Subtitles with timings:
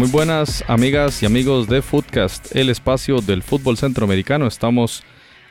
[0.00, 4.46] Muy buenas amigas y amigos de Footcast, el espacio del fútbol centroamericano.
[4.46, 5.02] Estamos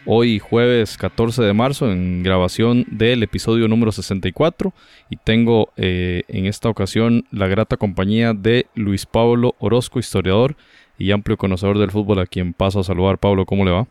[0.08, 4.74] hoy jueves 14 de marzo en grabación del episodio número 64
[5.12, 10.56] y tengo eh, en esta ocasión la grata compañía de Luis Pablo Orozco, historiador
[10.98, 13.20] y amplio conocedor del fútbol, a quien paso a saludar.
[13.20, 13.86] Pablo, ¿cómo le va?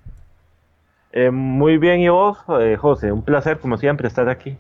[1.13, 4.57] Eh, muy bien, y vos, eh, José, un placer como siempre estar aquí.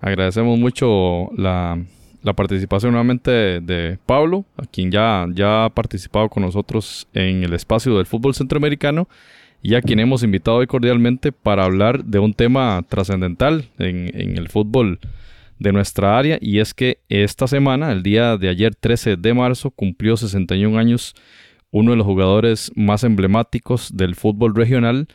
[0.00, 1.78] Agradecemos mucho la
[2.22, 7.52] la participación nuevamente de, Pablo, a quien ya, ya ha participado con nosotros en el
[7.52, 9.08] espacio del fútbol centroamericano
[9.62, 14.48] y a quien hemos invitado hoy cordialmente para hablar de un tema trascendental en, el
[14.48, 14.98] fútbol
[15.58, 19.70] de nuestra área y es que esta semana, el día de ayer 13 de marzo,
[19.70, 21.14] cumplió 61 años
[21.70, 25.06] uno de los jugadores más emblemáticos del fútbol regional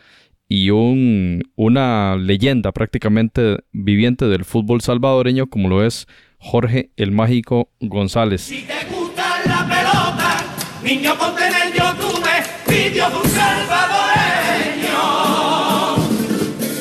[0.50, 6.08] y un, una leyenda prácticamente viviente del fútbol salvadoreño como lo es
[6.40, 8.42] Jorge el Mágico González.
[8.42, 10.38] Si te gusta la pelota,
[10.84, 12.24] niño ponte en el YouTube,
[12.68, 14.98] vídeo de un salvadoreño.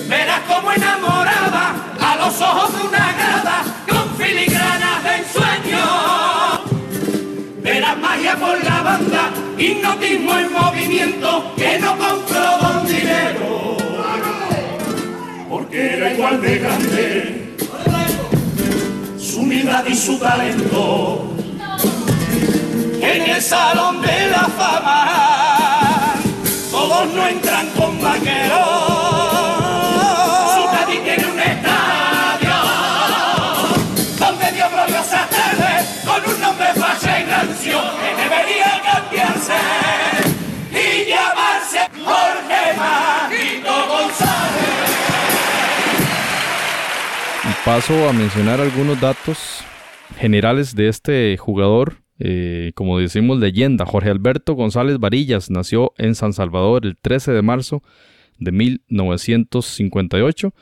[0.08, 5.84] Verás como enamorada a los ojos de una grada con filigranas de ensueño.
[7.62, 13.76] Verás magia por la banda, hipnotismo en movimiento que no compró con dinero.
[15.48, 17.35] Porque era igual de grande
[19.84, 21.22] y su talento.
[23.02, 26.14] En el salón de la fama,
[26.70, 28.58] todos no entran con vaqueros.
[30.54, 32.56] Su Cádiz tiene un estadio
[34.18, 40.25] donde dio gloriosas tardes con un nombre fácil y rancio que debería cambiarse
[47.66, 49.58] paso a mencionar algunos datos
[50.18, 51.94] generales de este jugador.
[52.20, 53.84] Eh, como decimos, leyenda.
[53.84, 57.82] Jorge Alberto González Varillas nació en San Salvador el 13 de marzo
[58.38, 60.54] de 1958.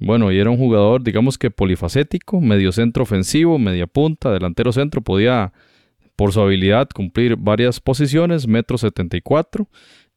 [0.00, 5.00] Bueno, y era un jugador, digamos que polifacético, medio centro ofensivo, media punta, delantero centro,
[5.00, 5.54] podía
[6.14, 9.66] por su habilidad cumplir varias posiciones, metro 74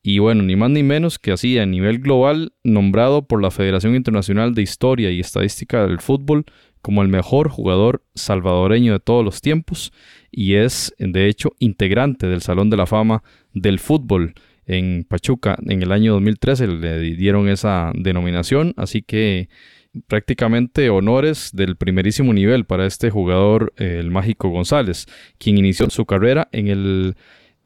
[0.04, 3.96] y bueno, ni más ni menos que así a nivel global, nombrado por la Federación
[3.96, 6.46] Internacional de Historia y Estadística del Fútbol
[6.82, 9.94] como el mejor jugador salvadoreño de todos los tiempos
[10.30, 14.34] y es de hecho integrante del Salón de la Fama del Fútbol
[14.66, 15.58] en Pachuca.
[15.66, 19.48] En el año 2013 le dieron esa denominación, así que
[20.08, 25.06] prácticamente honores del primerísimo nivel para este jugador, el Mágico González,
[25.38, 27.16] quien inició su carrera en el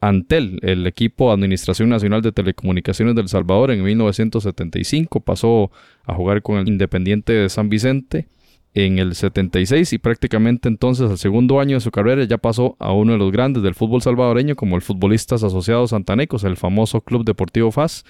[0.00, 5.70] Antel, el equipo Administración Nacional de Telecomunicaciones del Salvador, en 1975 pasó
[6.04, 8.28] a jugar con el Independiente de San Vicente
[8.74, 12.92] en el 76 y prácticamente entonces al segundo año de su carrera ya pasó a
[12.92, 17.24] uno de los grandes del fútbol salvadoreño como el Futbolistas Asociados Santanecos, el famoso Club
[17.24, 18.04] Deportivo FAS.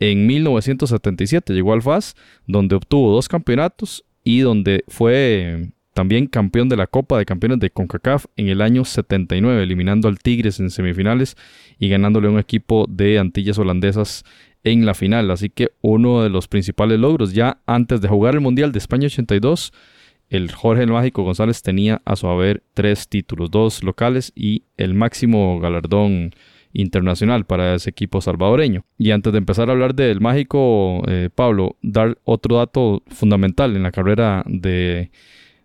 [0.00, 2.16] En 1977 llegó al FAS,
[2.46, 5.70] donde obtuvo dos campeonatos y donde fue
[6.02, 10.18] también campeón de la Copa de Campeones de CONCACAF en el año 79, eliminando al
[10.18, 11.36] Tigres en semifinales
[11.78, 14.24] y ganándole a un equipo de Antillas holandesas
[14.64, 15.30] en la final.
[15.30, 19.06] Así que uno de los principales logros, ya antes de jugar el Mundial de España
[19.06, 19.72] 82,
[20.28, 24.94] el Jorge el Mágico González tenía a su haber tres títulos, dos locales y el
[24.94, 26.32] máximo galardón
[26.72, 28.84] internacional para ese equipo salvadoreño.
[28.98, 33.84] Y antes de empezar a hablar del Mágico, eh, Pablo, dar otro dato fundamental en
[33.84, 35.12] la carrera de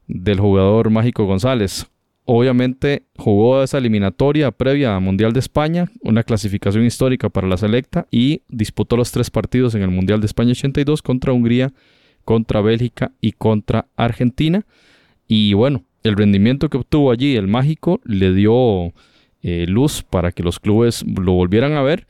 [0.07, 1.88] del jugador Mágico González.
[2.25, 8.06] Obviamente jugó esa eliminatoria previa a Mundial de España, una clasificación histórica para la selecta
[8.12, 11.72] y disputó los tres partidos en el Mundial de España 82 contra Hungría,
[12.25, 14.65] contra Bélgica y contra Argentina.
[15.27, 18.94] Y bueno, el rendimiento que obtuvo allí el Mágico le dio
[19.42, 22.07] eh, luz para que los clubes lo volvieran a ver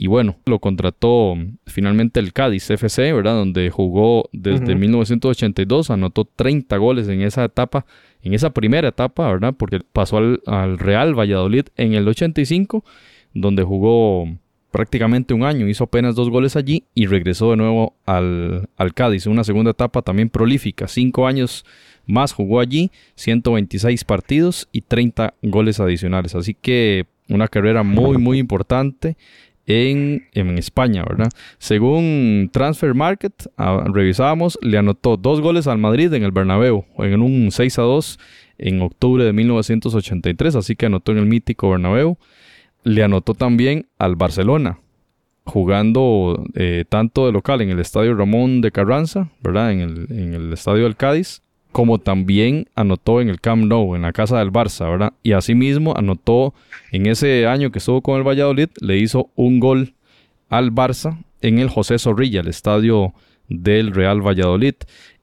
[0.00, 1.34] y bueno, lo contrató
[1.66, 3.34] finalmente el Cádiz FC, ¿verdad?
[3.34, 7.84] Donde jugó desde 1982, anotó 30 goles en esa etapa,
[8.22, 9.54] en esa primera etapa, ¿verdad?
[9.58, 12.84] Porque pasó al, Real Valladolid en el 85,
[13.34, 14.28] donde jugó
[14.70, 19.26] prácticamente un año, hizo apenas dos goles allí y regresó de nuevo al, al Cádiz.
[19.26, 21.64] Una segunda etapa también prolífica, cinco años
[22.06, 26.36] más jugó allí, 126 partidos y 30 goles adicionales.
[26.36, 29.16] Así que una carrera muy, muy importante
[29.68, 30.26] en,
[30.58, 31.28] España, ¿verdad?
[31.58, 33.34] Según Transfer Market,
[33.92, 38.18] revisábamos, le anotó dos goles al Madrid en el Bernabéu, en un 6 a 2
[38.58, 42.16] en octubre de 1983, así que anotó en el mítico Bernabéu.
[42.82, 44.78] Le anotó también al Barcelona,
[45.44, 49.72] jugando eh, tanto de local en el estadio Ramón de Carranza, ¿verdad?
[49.72, 51.42] En el, en el estadio del Cádiz,
[51.78, 55.12] como también anotó en el Camp Nou, en la casa del Barça, ¿verdad?
[55.22, 56.52] Y asimismo anotó
[56.90, 59.94] en ese año que estuvo con el Valladolid, le hizo un gol
[60.48, 63.14] al Barça en el José Zorrilla, el estadio
[63.48, 64.74] del Real Valladolid.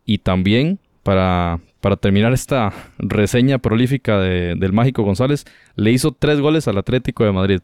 [0.06, 5.44] Y también, para, para terminar esta reseña prolífica del Mágico González,
[5.76, 7.60] le hizo tres goles al Atlético de Madrid.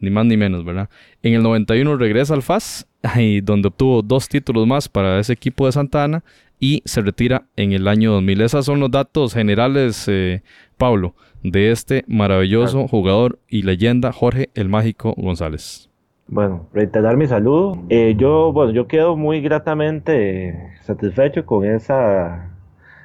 [0.00, 0.88] Ni más ni menos, ¿verdad?
[1.22, 5.66] En el 91 regresa al FAS, ahí donde obtuvo dos títulos más para ese equipo
[5.66, 6.24] de Santa Ana
[6.58, 8.40] y se retira en el año 2000.
[8.40, 10.42] Esos son los datos generales, eh,
[10.76, 15.90] Pablo, de este maravilloso jugador y leyenda Jorge el Mágico González.
[16.26, 17.78] Bueno, reiterar mi saludo.
[17.90, 22.50] Eh, yo, bueno, yo quedo muy gratamente satisfecho con esa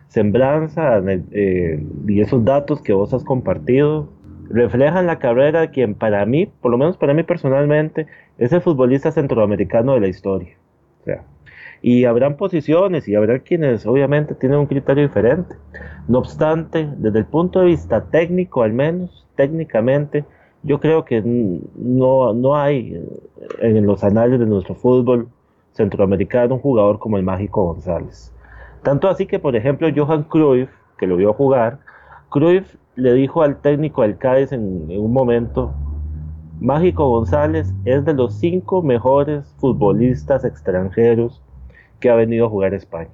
[0.07, 1.01] semblanza
[1.31, 4.09] eh, y esos datos que vos has compartido.
[4.49, 8.07] Reflejan la carrera de quien para mí, por lo menos para mí personalmente,
[8.37, 10.55] es el futbolista centroamericano de la historia.
[11.81, 15.55] Y habrán posiciones y habrá quienes obviamente tienen un criterio diferente.
[16.07, 20.25] No obstante, desde el punto de vista técnico al menos, técnicamente,
[20.63, 25.29] yo creo que no, no hay eh, en los anales de nuestro fútbol
[25.71, 28.33] centroamericano un jugador como el Mágico González.
[28.83, 31.79] Tanto así que, por ejemplo, Johan Cruyff, que lo vio jugar,
[32.29, 35.73] Cruyff le dijo al técnico del Cádiz en, un momento,
[36.59, 41.41] Mágico González es de los cinco mejores futbolistas extranjeros
[41.99, 43.09] que ha venido a jugar España.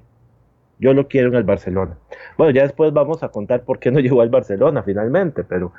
[0.78, 1.96] Yo lo quiero en el Barcelona.
[2.36, 5.72] Bueno, ya después vamos a contar por qué no llegó al Barcelona finalmente, pero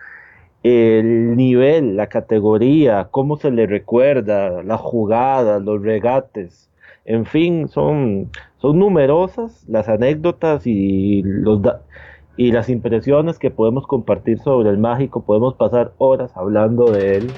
[0.64, 6.68] el nivel, la categoría, cómo se le recuerda, las jugadas, los regates,
[7.08, 11.62] en fin, son, son numerosas las anécdotas y, los
[12.38, 15.26] y las impresiones que podemos compartir sobre el mágico.
[15.26, 17.32] Podemos pasar horas hablando de él.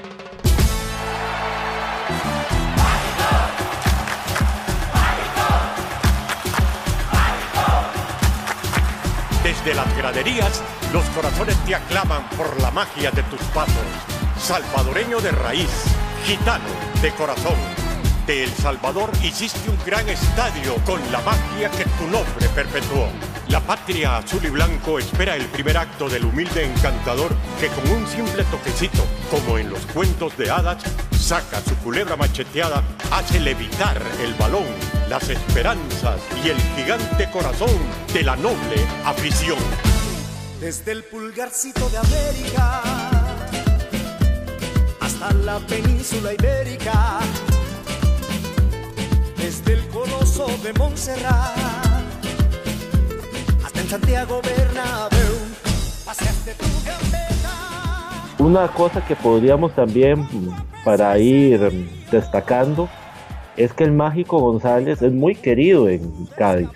[9.42, 10.62] Desde las graderías,
[10.92, 13.74] los corazones te aclaman por la magia de tus pasos.
[14.36, 15.84] Salvadoreño de raíz,
[16.24, 16.68] gitano
[17.02, 17.79] de corazón.
[18.30, 23.08] De El Salvador hiciste un gran estadio con la magia que tu nombre perpetuó.
[23.48, 28.06] La patria azul y blanco espera el primer acto del humilde encantador que con un
[28.06, 30.80] simple toquecito, como en los cuentos de hadas,
[31.10, 34.66] saca su culebra macheteada, hace levitar el balón,
[35.08, 37.76] las esperanzas y el gigante corazón
[38.14, 39.58] de la noble afición.
[40.60, 42.80] Desde el pulgarcito de América
[45.00, 47.18] hasta la península ibérica,
[49.64, 51.56] desde el coloso de Montserrat
[53.64, 55.34] hasta en Santiago Bernabéu,
[56.04, 58.38] paseaste tu gambeta.
[58.38, 60.26] Una cosa que podríamos también
[60.84, 61.60] para ir
[62.10, 62.88] destacando
[63.56, 66.68] es que el Mágico González es muy querido en Cádiz.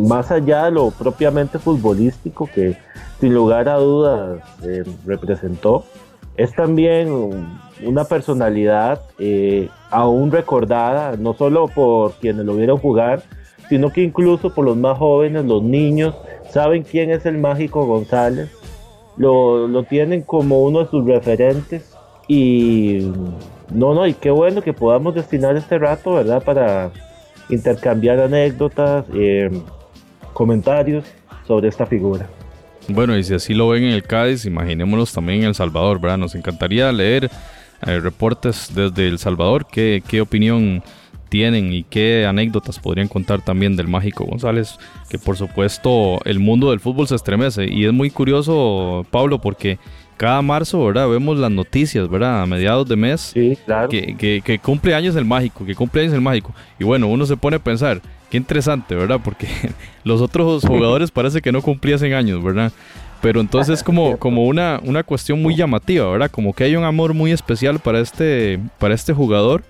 [0.00, 2.76] Más allá de lo propiamente futbolístico que
[3.20, 5.84] sin lugar a dudas eh, representó,
[6.36, 7.08] es también
[7.82, 13.22] una personalidad eh, aún recordada, no solo por quienes lo vieron jugar,
[13.68, 16.14] sino que incluso por los más jóvenes, los niños,
[16.50, 18.50] saben quién es el Mágico González,
[19.16, 21.94] lo, lo tienen como uno de sus referentes
[22.28, 23.10] y
[23.72, 26.42] no, no, y qué bueno que podamos destinar este rato, ¿verdad?
[26.42, 26.90] Para
[27.48, 29.50] intercambiar anécdotas, eh,
[30.32, 31.04] comentarios
[31.46, 32.26] sobre esta figura.
[32.88, 36.18] Bueno, y si así lo ven en el Cádiz, imaginémonos también en El Salvador, ¿verdad?
[36.18, 37.30] Nos encantaría leer
[37.86, 40.82] eh, reportes desde El Salvador, qué, qué opinión
[41.28, 44.78] tienen y qué anécdotas podrían contar también del Mágico González,
[45.08, 49.78] que por supuesto el mundo del fútbol se estremece y es muy curioso, Pablo, porque
[50.16, 51.08] cada marzo, ¿verdad?
[51.08, 52.42] Vemos las noticias, ¿verdad?
[52.42, 53.20] A mediados de mes.
[53.34, 53.88] Sí, claro.
[53.88, 56.54] Que, que, cumple años el mágico, que cumple años el mágico.
[56.78, 59.20] Y bueno, uno se pone a pensar, qué interesante, ¿verdad?
[59.22, 59.46] Porque
[60.04, 62.72] los otros jugadores parece que no cumpliesen años, ¿verdad?
[63.22, 66.30] Pero entonces es como, como una, una cuestión muy llamativa, ¿verdad?
[66.30, 69.64] Como que hay un amor muy especial para este, para este jugador.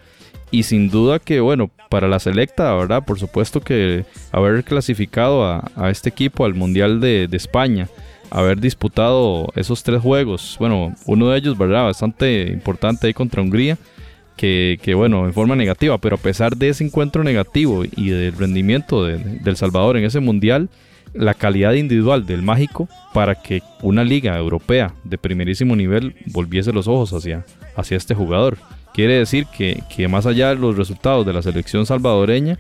[0.53, 3.05] Y sin duda que, bueno, para la selecta, ¿verdad?
[3.05, 7.89] Por supuesto que haber clasificado a, a este equipo al Mundial de, de España
[8.31, 10.57] haber disputado esos tres juegos.
[10.59, 11.85] Bueno, uno de ellos, ¿verdad?
[11.85, 13.79] Bastante importante ahí contra Hungría.
[14.37, 18.37] Que, que, bueno, en forma negativa, pero a pesar de ese encuentro negativo y del
[18.37, 20.69] rendimiento de, del Salvador en ese mundial,
[21.17, 26.89] la calidad individual del mágico para que una liga europea de primerísimo nivel volviese los
[26.89, 27.45] ojos hacia,
[27.75, 28.59] hacia este jugador.
[28.95, 32.59] Quiere decir que, que más allá de los resultados de la selección salvadoreña,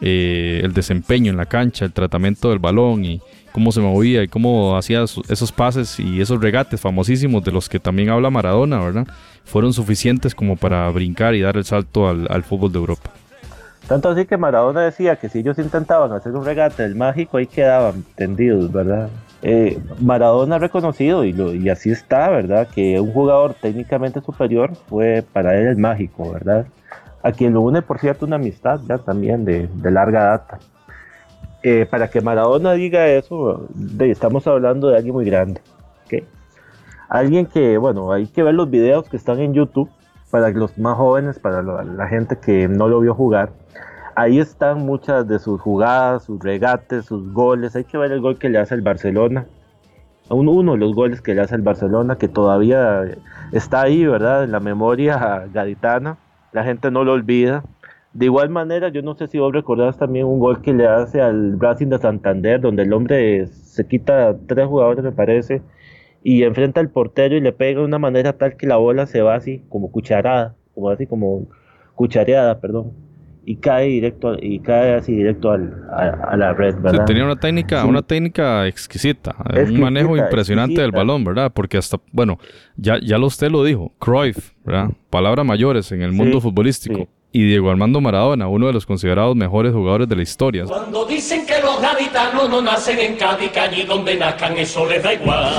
[0.00, 3.20] eh, el desempeño en la cancha, el tratamiento del balón y,
[3.52, 7.80] cómo se movía y cómo hacía esos pases y esos regates famosísimos de los que
[7.80, 9.08] también habla Maradona, ¿verdad?
[9.44, 13.10] Fueron suficientes como para brincar y dar el salto al, fútbol de Europa.
[13.88, 17.46] Tanto así que Maradona decía que si ellos intentaban hacer un regate del mágico, ahí
[17.46, 19.08] quedaban tendidos, ¿verdad?
[19.40, 22.68] Eh, Maradona ha reconocido, y, y así está, ¿verdad?
[22.68, 26.66] Que un jugador técnicamente superior fue para él el mágico, ¿verdad?
[27.22, 30.58] A quien lo une, por cierto, una amistad ya también de, de larga data.
[31.62, 33.68] Eh, para que Maradona diga eso,
[34.00, 35.60] estamos hablando de alguien muy grande.
[37.08, 39.88] Alguien que, bueno, hay que ver los videos que están en YouTube
[40.30, 43.50] para los más jóvenes, para la, gente que no lo vio jugar.
[44.14, 47.76] Ahí están muchas de sus jugadas, sus regates, sus goles.
[47.76, 49.46] Hay que ver el gol que le hace el Barcelona.
[50.28, 53.04] Uno, uno de los goles que le hace el Barcelona, que todavía
[53.52, 54.44] está ahí, ¿verdad?
[54.44, 56.18] En la memoria gaditana.
[56.52, 57.62] La gente no lo olvida.
[58.12, 61.20] De igual manera, yo no sé si vos recordás también un gol que le hace
[61.20, 65.62] al Racing de Santander, donde el hombre se quita tres jugadores, me parece,
[66.28, 69.22] y enfrenta al portero y le pega de una manera tal que la bola se
[69.22, 71.46] va así, como cucharada, como así como
[71.94, 72.92] cuchareada, perdón,
[73.46, 77.06] y cae directo y cae así directo al, a, la red, ¿verdad?
[77.06, 79.36] tenía una técnica, una técnica exquisita,
[79.70, 81.50] un manejo impresionante del balón, ¿verdad?
[81.50, 82.38] Porque hasta, bueno,
[82.76, 84.90] ya, ya lo usted lo dijo, Cruyff, ¿verdad?
[85.08, 89.72] Palabras mayores en el mundo futbolístico y Diego Armando Maradona, uno de los considerados mejores
[89.72, 90.66] jugadores de la historia.
[90.66, 95.14] Cuando dicen que los gaditanos no nacen en Cádiz, allí donde nazcan eso les da
[95.14, 95.54] igual.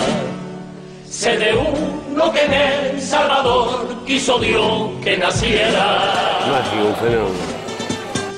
[1.09, 6.43] Sé de uno que en El Salvador quiso Dios que naciera.
[6.47, 7.59] Mágico, un fenómeno.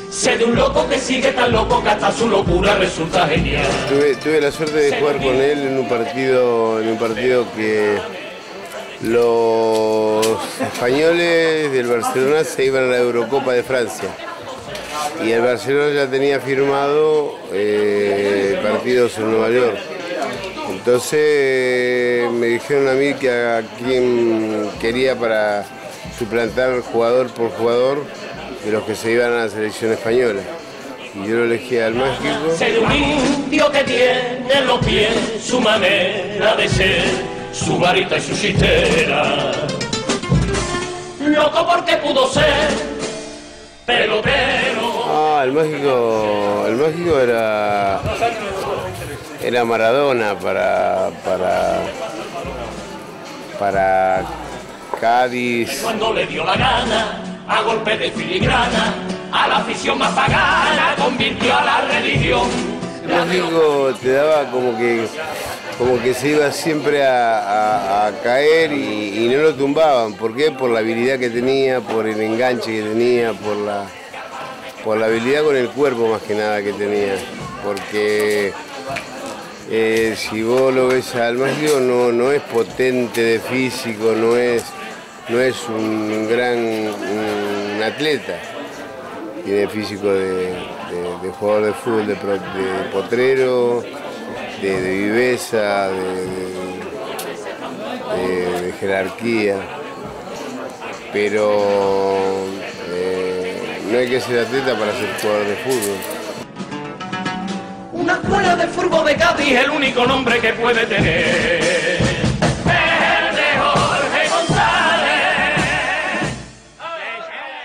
[0.09, 3.65] Sé de un loco que sigue tan loco que hasta su locura resulta genial.
[3.89, 7.97] Tuve, tuve la suerte de jugar con él en un partido, en un partido que
[9.01, 10.25] los
[10.61, 14.09] españoles del Barcelona se iban a la Eurocopa de Francia
[15.25, 19.77] y el Barcelona ya tenía firmado eh, partidos en Nueva York.
[20.83, 25.63] Entonces me dijeron a mí que a quien quería para
[26.17, 28.03] suplantar jugador por jugador
[28.65, 30.41] de los que se iban a la selección española.
[31.13, 33.71] Y yo lo elegí al mágico.
[33.71, 37.03] que tiene los pies, su manera de ser
[37.53, 39.51] su varita y su chistera.
[41.19, 42.69] Loco porque pudo ser
[43.85, 45.03] pelotero.
[45.05, 48.01] Ah, el mágico, el mágico era
[49.43, 51.81] era Maradona para para
[53.59, 54.25] para
[54.99, 55.81] Cádiz.
[55.81, 58.93] Cuando le dio la gana, a golpe de filigrana,
[59.31, 62.47] a la afición más pagana convirtió a la religión.
[63.03, 65.07] El mágico te daba como que
[65.77, 70.13] como que se iba siempre a, caer y, no lo tumbaban.
[70.13, 70.51] ¿Por qué?
[70.51, 73.85] Por la habilidad que tenía, por el enganche que tenía, por la,
[74.83, 77.15] por la habilidad con el cuerpo más que nada que tenía.
[77.65, 78.53] Porque
[79.73, 84.63] eh, si vos lo ves al mágico no, no es potente de físico, no es,
[85.29, 88.37] no es un gran atleta.
[89.45, 90.53] Tiene físico de,
[91.39, 92.15] jugador de fútbol, de
[92.91, 93.81] potrero
[94.61, 96.51] de, viveza, de,
[98.79, 99.57] jerarquía,
[101.13, 102.45] pero
[102.89, 106.20] eh, no hay que ser atleta para ser jugador de fútbol.
[108.01, 112.01] Una escuela de fútbol de Cádiz el único nombre que puede tener.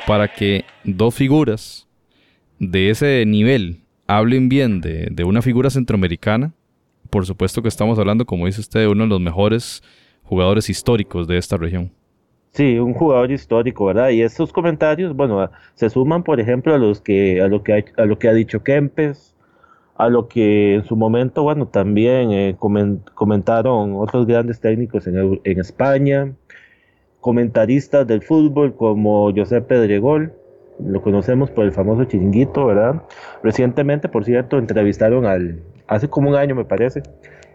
[0.07, 1.89] Para que dos figuras
[2.59, 6.53] de ese nivel hablen bien de, de una figura centroamericana,
[7.11, 9.83] por supuesto que estamos hablando, como dice usted, de uno de los mejores
[10.23, 11.91] jugadores históricos de esta región.
[12.53, 14.11] Sí, un jugador histórico, ¿verdad?
[14.11, 18.03] Y estos comentarios, bueno, se suman, por ejemplo, a los que a lo que ha,
[18.03, 19.36] a lo que ha dicho Kempes,
[19.99, 26.33] a lo que en su momento, bueno, también eh, comentaron otros grandes técnicos en, España,
[27.21, 30.33] comentaristas del fútbol como José Pedregol,
[30.79, 33.03] lo conocemos por el famoso chiringuito, ¿verdad?
[33.43, 37.03] Recientemente, por cierto, entrevistaron al, hace como un año me parece,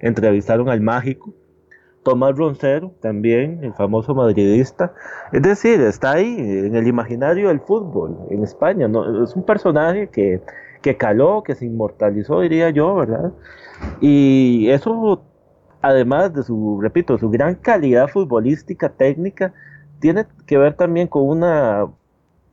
[0.02, 1.34] entrevistaron al mágico.
[2.04, 4.92] Tomás Roncero, también, el famoso madridista.
[5.32, 8.90] Es decir, está ahí, en el imaginario del fútbol, en España.
[9.24, 10.42] Es un personaje que,
[10.82, 13.32] que caló, que se inmortalizó, diría yo, ¿verdad?
[14.00, 15.24] Y eso,
[15.82, 19.54] además de su, repito, su gran calidad futbolística, técnica,
[20.00, 21.88] tiene que ver también con una,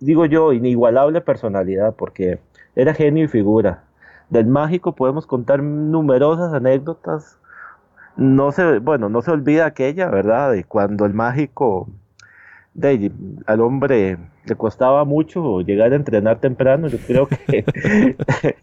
[0.01, 2.39] digo yo, inigualable personalidad, porque
[2.77, 3.85] era genio y figura
[4.31, 7.39] del mágico podemos contar numerosas anécdotas.
[8.17, 10.53] No se, bueno, no se olvida aquella, ¿verdad?
[10.53, 11.89] De cuando el mágico,
[12.75, 13.11] de,
[13.47, 16.89] al hombre le costaba mucho llegar a entrenar temprano.
[16.89, 17.65] Yo creo que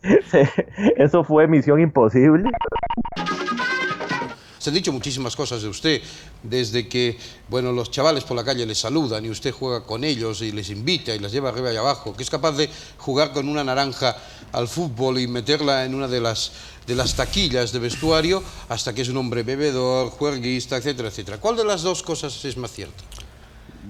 [0.98, 2.50] eso fue misión imposible.
[4.66, 6.02] Se han dicho muchísimas cosas de usted,
[6.42, 7.20] desde que,
[7.50, 10.72] bueno, los chavales por la calle les saludan y usted juega con ellos y les
[10.72, 14.18] invita y las lleva arriba y abajo, que es capaz de jugar con una naranja
[14.54, 16.52] al fútbol y meterla en una de las,
[16.88, 21.38] de las taquillas de vestuario, hasta que es un hombre bebedor, juerguista, etcétera, etcétera.
[21.38, 23.04] ¿Cuál de las dos cosas es más cierta?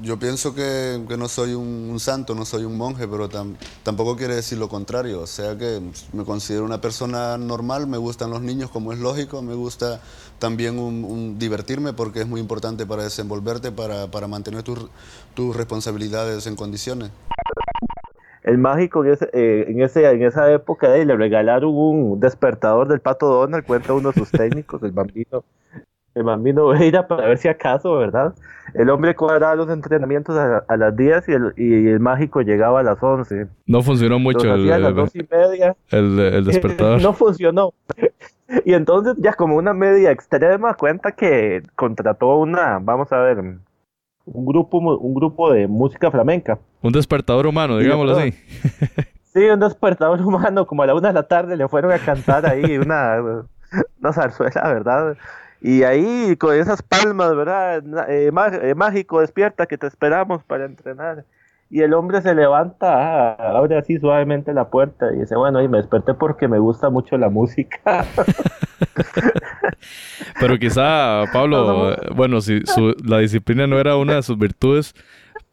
[0.01, 4.35] Yo pienso que, no soy un, santo, no soy un monje, pero tam- tampoco quiere
[4.35, 5.21] decir lo contrario.
[5.21, 5.81] O sea que
[6.13, 10.01] me considero una persona normal, me gustan los niños como es lógico, me gusta
[10.39, 14.89] también un- divertirme porque es muy importante para desenvolverte, para, para mantener tus,
[15.55, 17.11] responsabilidades en condiciones.
[18.43, 24.11] El mágico en, eh, esa época le regalaron un despertador del pato Donald, cuenta uno
[24.11, 25.43] de sus técnicos, el bambino.
[26.15, 28.33] El bambino Veira para ver si acaso, ¿verdad?
[28.73, 32.79] El hombre cuadraba los entrenamientos a, a las 10 y el, y el mágico llegaba
[32.79, 33.47] a las 11.
[33.67, 35.75] No funcionó mucho el, hacía a las 2 y media.
[35.91, 37.01] el- el despertador.
[37.01, 37.73] no funcionó.
[38.63, 44.45] Y entonces ya como una media extrema cuenta que contrató una, vamos a ver, un
[44.45, 46.59] grupo, un grupo de música flamenca.
[46.83, 48.33] Un despertador humano, digámoslo lo- así.
[49.33, 52.45] Sí, un despertador humano, como a la una de la tarde le fueron a cantar
[52.45, 53.17] ahí una,
[53.99, 55.17] una zarzuela, ¿verdad?
[55.67, 57.81] Y ahí con esas palmas, ¿verdad?
[58.07, 61.25] Eh, má- eh, mágico, despierta que te esperamos para entrenar.
[61.71, 65.67] Y el hombre se levanta, ah, abre así suavemente la puerta y dice, bueno, y
[65.67, 67.79] me desperté porque me gusta mucho la música.
[70.39, 74.93] Pero quizá, Pablo, eh, bueno, si su- la disciplina no era una de sus virtudes,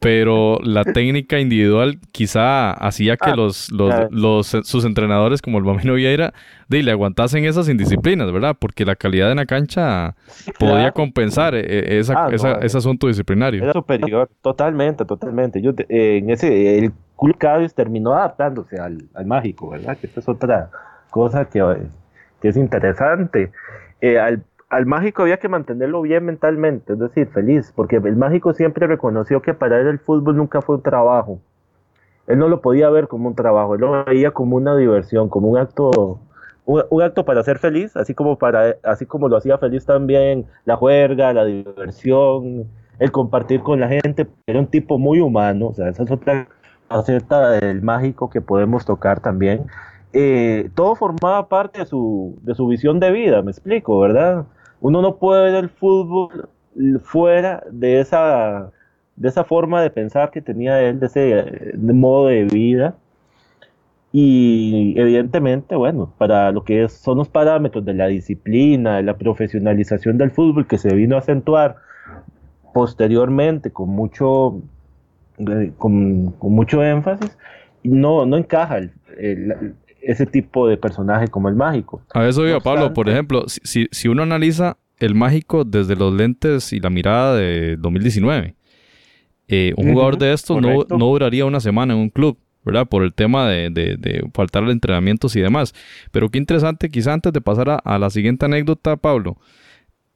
[0.03, 4.09] pero la técnica individual quizá hacía que Ah, los, los, claro.
[4.11, 6.35] los- sus entrenadores, como el Bambino Vieira,
[6.69, 8.57] de, le aguantasen esas indisciplinas, ¿verdad?
[8.59, 10.15] Porque la calidad en la cancha
[10.59, 12.59] podía compensar eh, eh, esa- Ah, no, esa- eh.
[12.67, 13.63] ese asunto disciplinario.
[13.63, 15.63] Era superior, totalmente, totalmente.
[15.63, 19.97] Yo, eh, en ese, el Club Cádiz terminó adaptándose al, al mágico, ¿verdad?
[19.99, 20.71] Que esta es otra
[21.11, 21.87] cosa que, eh,
[22.41, 23.53] que es interesante.
[24.01, 28.55] Eh, al, al mágico había que mantenerlo bien mentalmente, es decir, feliz, porque el mágico
[28.55, 31.41] siempre reconoció que para él el fútbol nunca fue un trabajo.
[32.27, 35.49] Él no lo podía ver como un trabajo, él lo veía como una diversión, como
[35.49, 36.21] un acto,
[36.65, 40.77] un, acto para ser feliz, así como para, así como lo hacía feliz también la
[40.77, 42.67] juerga, la diversión,
[42.99, 44.27] el compartir con la gente.
[44.47, 46.49] Era un tipo muy humano, o sea, esa es otra
[46.89, 49.67] faceta del mágico que podemos tocar también.
[50.15, 54.47] Eh, todo formaba parte de su, de su visión de vida, me explico, ¿verdad?
[54.83, 56.49] Uno no puede ver el fútbol
[57.03, 58.73] fuera de esa,
[59.15, 62.97] de esa forma de pensar que tenía él, de ese modo de vida.
[64.13, 70.19] Y evidentemente, bueno, para lo que son los parámetros de la disciplina, de la profesionalización
[70.19, 71.77] del fútbol que se vino a acentuar
[72.75, 74.61] posteriormente con mucho,
[75.39, 77.39] eh, con, mucho énfasis,
[77.85, 78.93] no, no encaja el-
[80.03, 82.03] ese tipo de personaje como el mágico.
[82.15, 86.73] A eso No Pablo, por ejemplo, si, si- uno analiza el mágico desde los lentes
[86.73, 88.55] y la mirada de 2019,
[89.49, 92.87] eh, un jugador de estos no, no duraría una semana en un club, ¿verdad?
[92.87, 95.75] Por el tema de, de, de faltar entrenamientos y demás.
[96.11, 99.37] Pero qué interesante, quizá antes de pasar a, a la siguiente anécdota, Pablo,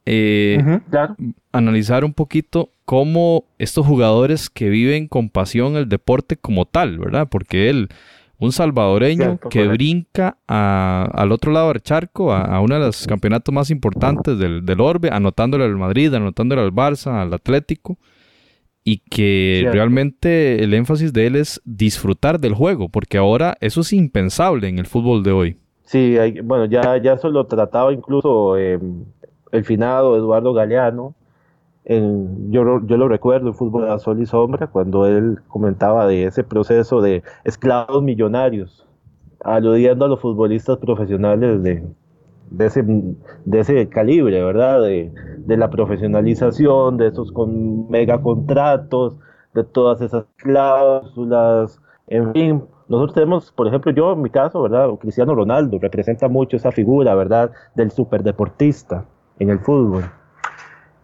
[0.05, 1.15] eh, claro.
[1.51, 7.27] analizar un poquito cómo estos jugadores que viven con pasión el deporte como tal, ¿verdad?
[7.29, 7.89] Porque él,
[8.39, 9.73] un salvadoreño Cierto, que correcto.
[9.73, 14.37] brinca a- al otro lado del charco, a, a uno de los campeonatos más importantes
[14.37, 17.97] del, del Orbe, anotándole al Madrid, anotándole al Barça, al Atlético,
[18.83, 19.73] y que Cierto.
[19.75, 24.79] realmente el énfasis de él es disfrutar del juego, porque ahora eso es impensable en
[24.79, 25.57] el fútbol de hoy.
[25.83, 28.79] Sí, hay- bueno, ya, ya eso lo trataba incluso eh,
[29.51, 31.15] el finado Eduardo Galeano.
[31.89, 36.43] En- yo, lo- recuerdo en Fútbol a Sol y Sombra, cuando él comentaba de ese
[36.43, 38.85] proceso de esclavos millonarios,
[39.43, 41.83] aludiendo a los futbolistas profesionales de,
[42.59, 44.81] ese, calibre, ¿verdad?
[44.81, 45.13] De,
[45.57, 49.17] la profesionalización, de esos con mega contratos,
[49.53, 52.63] de todas esas cláusulas, en fin.
[52.89, 54.89] Nosotros tenemos, por ejemplo, yo en mi caso, ¿verdad?
[54.99, 57.51] Cristiano Ronaldo representa mucho esa figura, ¿verdad?
[57.75, 59.05] Del superdeportista
[59.39, 60.03] en el fútbol.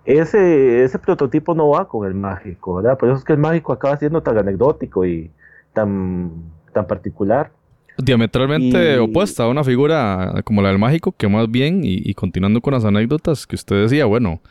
[0.05, 2.97] Ese, ese prototipo no va con el mágico, ¿verdad?
[2.97, 5.31] Por eso es que el mágico acaba siendo tan anecdótico y
[5.73, 6.31] tan,
[6.73, 7.51] tan particular.
[7.97, 12.13] Diametralmente Y- opuesta a una figura como la del mágico, que más bien, y, y
[12.15, 14.41] continuando con las anécdotas que usted decía, bueno,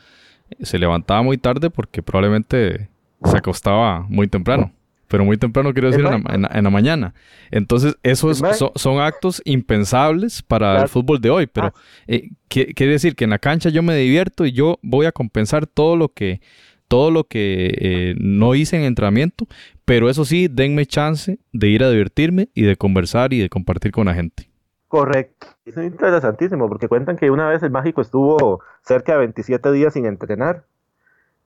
[0.60, 2.88] se levantaba muy tarde porque probablemente
[3.24, 4.72] se acostaba muy temprano.
[5.12, 6.34] Pero muy temprano quiero decir en la, Exacto.
[6.34, 7.14] en la- en la mañana.
[7.50, 8.42] Entonces, esos
[8.76, 11.46] son, actos impensables para el fútbol de hoy.
[11.46, 11.74] Pero Ah.
[12.06, 15.12] eh, ¿qué- quiere decir que en la cancha yo me divierto y yo voy a
[15.12, 16.40] compensar todo lo que,
[16.88, 19.46] todo lo que eh, no hice en entrenamiento.
[19.84, 23.92] Pero eso sí, denme chance de ir a divertirme y de conversar y de compartir
[23.92, 24.48] con la gente.
[24.88, 25.46] Correcto.
[25.66, 30.06] Es interesantísimo porque cuentan que una vez el mágico estuvo cerca de 27 días sin
[30.06, 30.64] entrenar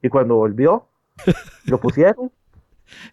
[0.03, 0.87] y cuando volvió
[1.65, 2.31] lo pusieron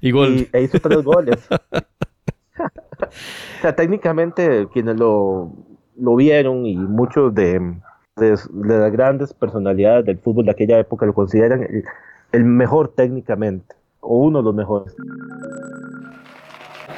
[0.01, 0.47] y, gol.
[0.51, 1.47] e hizo tres goles.
[2.59, 5.51] o sea, técnicamente quienes lo,
[5.97, 7.75] lo vieron y muchos de,
[8.15, 11.83] de, las grandes personalidades del fútbol de aquella época lo consideran el,
[12.31, 14.95] el mejor técnicamente o uno de los mejores.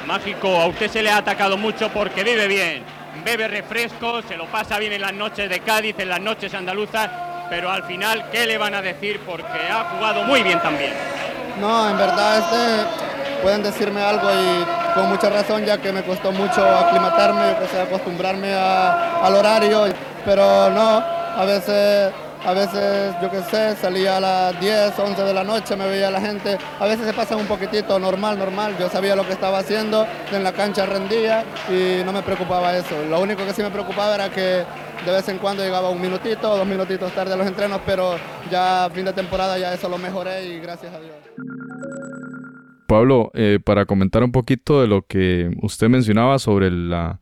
[0.08, 2.84] Mágico, a usted se le ha atacado mucho porque vive bien,
[3.24, 7.10] bebe refresco, se lo pasa bien en las noches de Cádiz, en las noches andaluzas,
[7.50, 9.20] pero al final, ¿qué le van a decir?
[9.26, 10.94] Porque ha jugado muy bien también.
[11.60, 16.32] No, en verdad este, pueden decirme algo y con mucha razón ya que me costó
[16.32, 19.86] mucho aclimatarme, que acostumbrarme a, al horario,
[20.26, 21.04] pero no,
[21.38, 22.12] a veces
[22.46, 26.12] a veces, yo qué sé, salía a las 10, 11 de la noche, me veía
[26.12, 26.58] la gente.
[26.80, 28.76] A veces se pasa un poquitito normal, normal.
[28.80, 32.96] Yo sabía lo que estaba haciendo, en la cancha rendía y no me preocupaba eso.
[33.10, 34.64] Lo único que sí me preocupaba era que
[35.06, 38.16] de vez en cuando llegaba un minutito, dos minutitos tarde a los entrenos, pero
[38.52, 41.16] ya fin de temporada ya eso lo mejoré y gracias a Dios.
[42.88, 47.20] Pablo, eh, para comentar un poquito de lo que usted mencionaba sobre la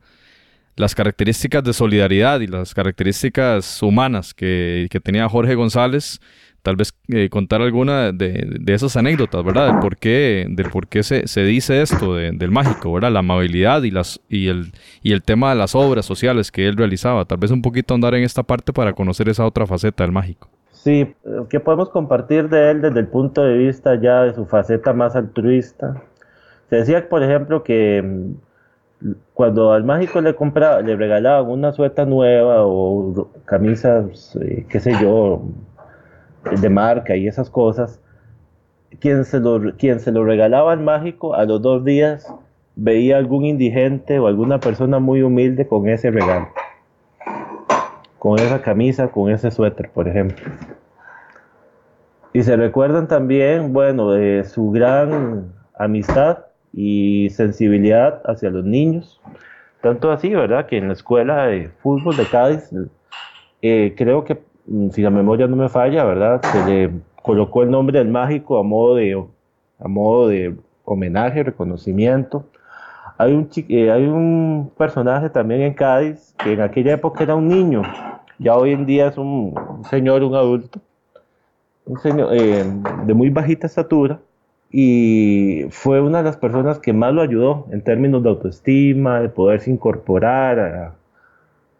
[0.75, 6.19] las características de solidaridad y las características humanas que, tenía Jorge González,
[6.61, 9.67] tal vez eh, contar alguna de, esas anécdotas, ¿verdad?
[9.67, 13.11] Del por qué, del por qué se, se dice esto del mágico, ¿verdad?
[13.11, 16.77] La amabilidad y, las, y, el, y el tema de las obras sociales que él
[16.77, 17.25] realizaba.
[17.25, 20.49] Tal vez un poquito andar en esta parte para conocer esa otra faceta del mágico.
[20.71, 21.15] Sí,
[21.49, 25.15] ¿qué podemos compartir de él desde el punto de vista ya de su faceta más
[25.15, 26.03] altruista?
[26.69, 28.33] Se decía, por ejemplo, que
[29.33, 34.93] cuando al mágico le compraba, le regalaban una sueta nueva o camisas, eh, qué sé
[35.01, 35.43] yo,
[36.61, 37.99] de marca y esas cosas,
[38.99, 42.31] quien se, lo, quien se lo regalaba al mágico a los dos días
[42.75, 46.47] veía algún indigente o alguna persona muy humilde con ese regalo,
[48.19, 50.45] con esa camisa, con ese suéter, por ejemplo.
[52.33, 59.21] Y se recuerdan también, bueno, de su gran amistad y sensibilidad hacia los niños.
[59.81, 60.65] Tanto así, ¿verdad?
[60.65, 62.69] Que en la escuela de fútbol de Cádiz,
[63.61, 66.41] eh, creo que, mm, si la memoria no me falla, ¿verdad?
[66.41, 69.23] Se le colocó el nombre del mágico a modo de,
[69.79, 70.55] a modo de
[70.85, 72.45] homenaje, reconocimiento.
[73.17, 77.47] Hay un, eh, hay un personaje también en Cádiz que en aquella época era un
[77.47, 77.83] niño,
[78.39, 79.53] ya hoy en día es un,
[79.89, 80.79] señor, un adulto,
[81.85, 82.65] un señor eh,
[83.05, 84.19] de muy bajita estatura,
[84.75, 89.29] y fue una de las personas que más lo ayudó en términos de autoestima, de
[89.29, 90.95] poderse incorporar, a,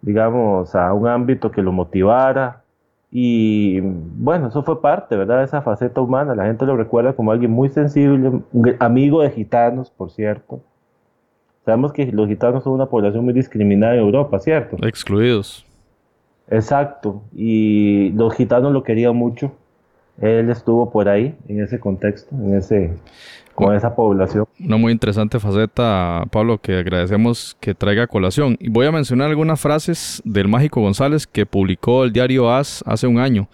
[0.03, 2.61] digamos, a un ámbito que lo motivara.
[3.09, 5.39] Y bueno, eso fue parte, ¿verdad?
[5.39, 6.35] De esa faceta humana.
[6.35, 8.43] La gente lo recuerda como alguien muy sensible,
[8.77, 10.61] amigo de gitanos, por cierto.
[11.65, 14.77] Sabemos que los gitanos son una población muy discriminada en Europa, ¿cierto?
[14.85, 15.65] Excluidos.
[16.47, 17.23] Exacto.
[17.35, 19.51] Y los gitanos lo querían mucho
[20.21, 22.93] él estuvo por ahí, en ese contexto, en ese,
[23.55, 24.47] con esa población.
[24.59, 28.55] Una muy interesante faceta, Pablo, que agradecemos que traiga colación.
[28.59, 33.07] Y voy a mencionar algunas frases del Mágico González que publicó el diario AS hace
[33.07, 33.49] un año,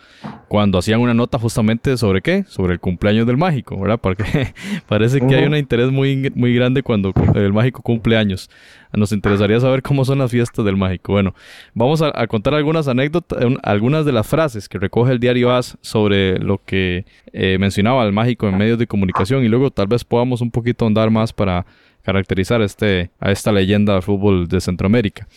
[0.49, 3.99] cuando hacían una nota justamente sobre qué, sobre el cumpleaños del Mágico, ¿verdad?
[4.01, 4.53] Porque
[4.87, 8.49] parece que hay un interés muy, muy grande cuando el Mágico cumple años.
[8.91, 11.13] Nos interesaría saber cómo son las fiestas del mágico.
[11.13, 11.35] Bueno,
[11.75, 16.39] vamos a, contar algunas anécdotas, algunas de las frases que recoge el diario AS sobre
[16.39, 20.41] lo que eh, mencionaba el mágico en medios de comunicación y luego tal vez podamos
[20.41, 21.65] un poquito andar más para
[22.01, 25.27] caracterizar este, a esta leyenda del fútbol de Centroamérica.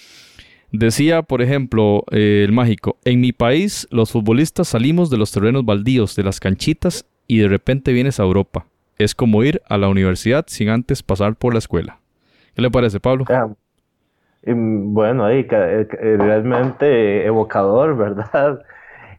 [0.72, 5.66] Decía, por ejemplo, eh, el mágico, en mi país los futbolistas salimos de los terrenos
[5.66, 8.66] baldíos, de las canchitas y de repente vienes a Europa.
[8.96, 11.98] Es como ir a la universidad sin antes pasar por la escuela.
[12.54, 13.26] ¿Qué le parece, Pablo?
[13.28, 13.48] Ah,
[14.46, 18.62] bueno, ahí eh, eh, realmente evocador, ¿verdad?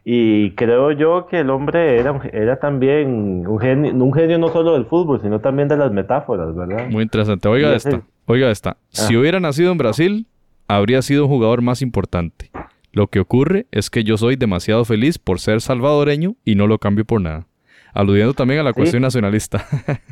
[0.05, 4.73] Y creo yo que el hombre era, era también un genio, un genio no solo
[4.73, 6.89] del fútbol, sino también de las metáforas, ¿verdad?
[6.89, 7.47] Muy interesante.
[7.47, 8.77] Oiga esta, oiga esta.
[8.89, 9.19] Si ah.
[9.19, 10.27] hubiera nacido en Brasil,
[10.67, 12.51] habría sido un jugador más importante.
[12.91, 16.79] Lo que ocurre es que yo soy demasiado feliz por ser salvadoreño y no lo
[16.79, 17.47] cambio por nada.
[17.93, 19.65] Aludiendo también a la cuestión nacionalista.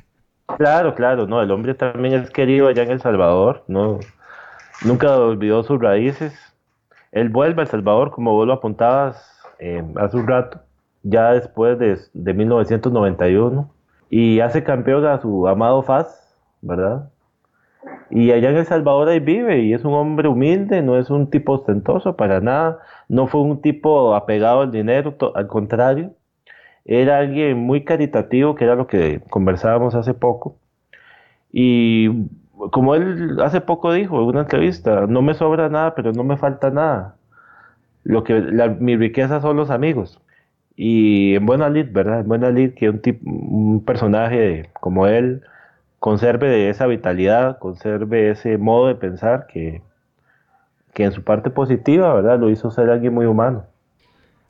[0.57, 3.99] Claro, claro, no, el hombre también es querido allá en El Salvador, no,
[4.83, 6.37] nunca olvidó sus raíces.
[7.13, 9.30] Él vuelve a El Salvador, como vos lo apuntabas
[9.61, 10.59] eh, hace un rato,
[11.03, 13.71] ya después de, de 1991,
[14.09, 17.09] y hace campeón a su amado Faz, ¿verdad?
[18.09, 21.29] Y allá en El Salvador ahí vive y es un hombre humilde, no es un
[21.29, 26.11] tipo ostentoso para nada, no fue un tipo apegado al dinero, al contrario,
[26.85, 30.57] era alguien muy caritativo, que era lo que conversábamos hace poco.
[31.51, 32.09] Y
[32.71, 36.37] como él hace poco dijo en una entrevista, no me sobra nada, pero no me
[36.37, 37.15] falta nada.
[38.03, 38.33] Lo que
[38.79, 40.19] mi riqueza son los amigos.
[40.75, 42.21] Y en buena lid, ¿verdad?
[42.21, 45.41] En buena lid que un, tipo, un personaje como él
[45.99, 49.81] conserve esa vitalidad, conserve ese modo de pensar que,
[50.93, 52.39] que en su parte positiva, ¿verdad?
[52.39, 53.65] Lo hizo ser alguien muy humano.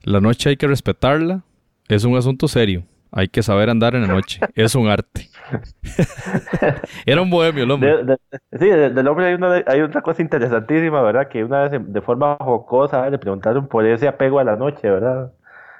[0.03, 1.41] La noche hay que respetarla,
[1.89, 2.83] es un asunto serio.
[3.11, 4.39] Hay que saber andar en la noche.
[4.55, 5.27] Es un arte.
[7.05, 8.17] Era un bohemio el hombre.
[8.57, 11.27] sí, del hombre hay una, hay otra cosa interesantísima, ¿verdad?
[11.27, 15.33] Que una vez de forma jocosa le preguntaron por ese apego a la noche, ¿verdad?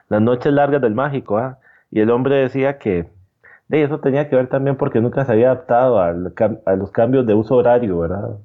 [0.10, 1.60] Las noches largas del mágico, ¿ah?
[1.90, 3.10] Y el hombre decía que
[3.70, 6.12] de eso tenía que ver también porque nunca se había adaptado a
[6.76, 8.38] los cambios de uso horario, ¿verdad?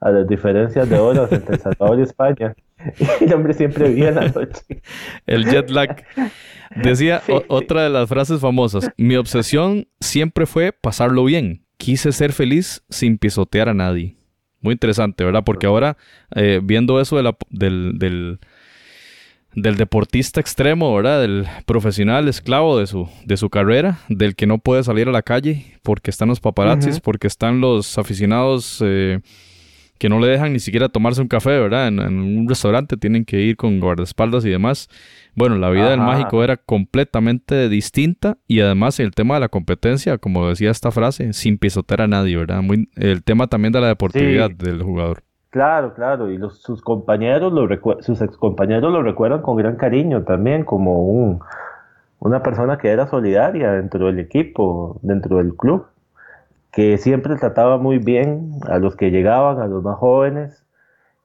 [0.00, 2.54] A las diferencias de horas entre El Salvador y España.
[3.20, 4.82] Y el hombre siempre vivía en la noche.
[5.26, 6.04] El jet lag.
[6.76, 11.64] Decía otra de las frases famosas, mi obsesión siempre fue pasarlo bien.
[11.76, 14.16] Quise ser feliz sin pisotear a nadie.
[14.60, 15.44] Muy interesante, ¿verdad?
[15.44, 15.96] Porque ahora,
[16.34, 18.40] eh, viendo eso del, del,
[19.54, 21.20] del, deportista extremo, ¿verdad?
[21.20, 25.22] Del profesional esclavo de su, de su carrera, del que no puede salir a la
[25.22, 28.82] calle porque están los paparazzis, porque están los aficionados...
[28.84, 29.20] Eh,
[29.98, 31.88] que no le dejan ni siquiera tomarse un café, ¿verdad?
[31.88, 34.88] En, un restaurante tienen que ir con guardaespaldas y demás.
[35.34, 40.18] Bueno, la vida del mágico era completamente distinta y además el tema de la competencia,
[40.18, 42.62] como decía esta frase, sin pisotear a nadie, ¿verdad?
[42.62, 45.22] Muy, el tema también de la deportividad del jugador.
[45.50, 47.68] Claro, claro, y los, sus compañeros, lo
[48.02, 51.40] sus excompañeros lo recuerdan con gran cariño también, como un,
[52.18, 55.86] una persona que era solidaria dentro del equipo, dentro del club
[56.72, 60.64] que siempre trataba muy bien a los que llegaban, a los más jóvenes,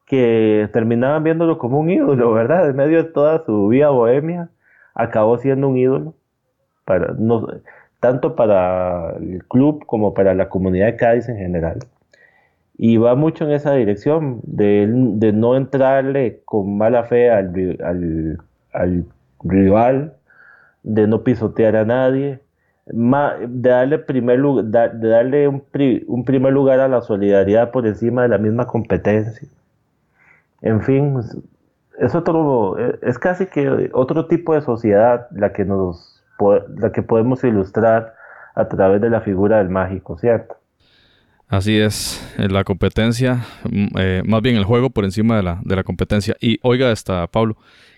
[0.05, 2.69] que terminaban viéndolo como un ídolo, ¿verdad?
[2.69, 4.49] En medio de toda su vida bohemia,
[4.93, 6.13] acabó siendo un ídolo,
[7.99, 11.79] tanto para el club como para la comunidad de Cádiz en general.
[12.77, 18.39] Y va mucho en esa dirección, de, no entrarle con mala fe al
[19.43, 20.13] rival,
[20.83, 22.39] de no pisotear a nadie,
[22.85, 25.63] de darle, primer lugar, de darle un,
[26.07, 29.47] un, primer lugar a la solidaridad por encima de la misma competencia.
[30.61, 31.19] En fin,
[31.99, 36.23] es otro, es casi que otro tipo de sociedad la que nos,
[36.77, 38.15] la que podemos ilustrar
[38.55, 40.55] a través de la figura del mágico, ¿cierto?
[41.47, 45.75] Así es, la competencia, mm, eh, más bien el juego por encima de la, de
[45.75, 46.35] la competencia.
[46.39, 47.57] Y oiga esta, Pablo,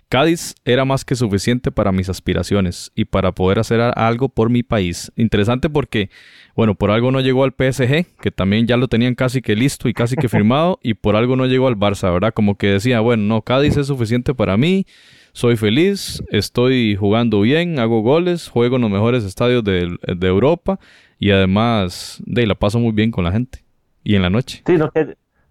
[0.10, 4.62] Cádiz era más que suficiente para mis aspiraciones y para poder hacer algo por mi
[4.62, 5.12] país.
[5.16, 6.10] Interesante porque,
[6.56, 9.90] bueno, por algo no llegó al PSG, que también ya lo tenían casi que listo
[9.90, 12.34] y casi que firmado, y por algo no llegó al Barça, ¿verdad?
[12.34, 14.86] Como que decía, bueno, no, Cádiz es suficiente para mí,
[15.34, 20.80] soy feliz, estoy jugando bien, hago goles, juego en los mejores estadios de, Europa
[21.20, 23.66] y además de la paso muy bien con la gente
[24.04, 24.64] y en la noche.
[24.66, 24.90] Sí, no,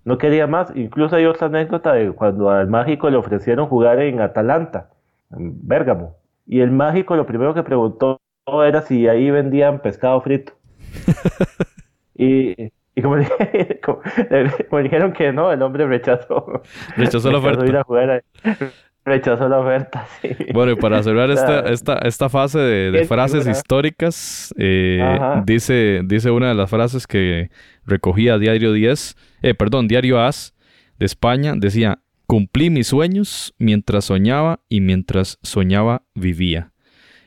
[0.05, 0.75] no quería más.
[0.75, 4.91] Incluso hay otra anécdota de cuando al mágico le ofrecieron jugar en Atalanta,
[5.31, 6.17] en Bérgamo.
[6.47, 8.21] Y el mágico lo primero que preguntó
[8.67, 10.53] era si ahí vendían pescado frito.
[12.15, 12.71] y,
[13.83, 16.63] como, dijeron que no, el hombre rechazó.
[16.97, 18.23] Rechazó la oferta.
[19.05, 20.31] Rechazó la oferta, sí.
[20.53, 25.03] Bueno, y para cerrar esta, esta, esta fase de, frases históricas, eh,
[25.45, 27.51] dice, dice una de las frases que
[27.85, 30.55] recogía Diario 10, eh, perdón, Diario AS
[30.99, 36.74] de España, decía, cumplí mis sueños mientras soñaba y mientras soñaba vivía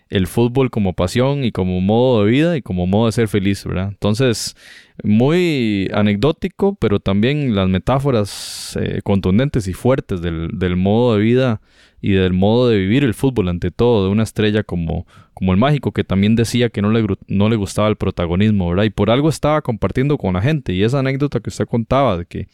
[0.09, 3.65] el fútbol como pasión y como modo de vida y como modo de ser feliz,
[3.65, 3.89] ¿verdad?
[3.89, 4.55] Entonces,
[5.03, 11.61] muy anecdótico, pero también las metáforas eh, contundentes y fuertes del, del, modo de vida
[12.01, 15.59] y del modo de vivir el fútbol ante todo, de una estrella como, como el
[15.59, 18.85] mágico, que también decía que no le, no le gustaba el protagonismo, ¿verdad?
[18.85, 20.73] Y por algo estaba compartiendo con la gente.
[20.73, 22.47] Y esa anécdota que usted contaba de que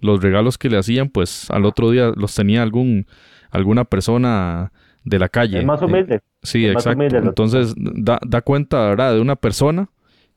[0.00, 3.06] los regalos que le hacían, pues al otro día los tenía algún,
[3.50, 4.72] alguna persona
[5.04, 5.58] de la calle.
[5.58, 6.20] Es más eh, humilde.
[6.42, 7.02] Sí, exacto.
[7.02, 9.14] Entonces da, da, cuenta, ¿verdad?
[9.14, 9.88] De una persona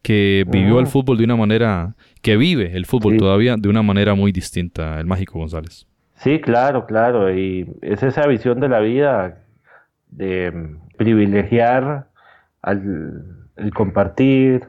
[0.02, 4.14] que vivió el fútbol de una manera, que vive el fútbol todavía de una manera
[4.14, 5.88] muy distinta, el Mágico González.
[6.16, 7.36] Sí, claro, claro.
[7.36, 9.40] Y es esa visión de la vida
[10.08, 12.08] de privilegiar
[12.62, 14.68] al, el compartir,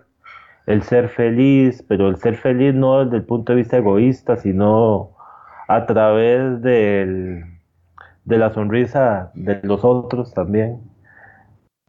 [0.67, 5.17] el ser feliz, pero el ser feliz no desde el punto de vista egoísta, sino
[5.69, 7.45] a través del
[8.27, 10.81] de la sonrisa de los otros también.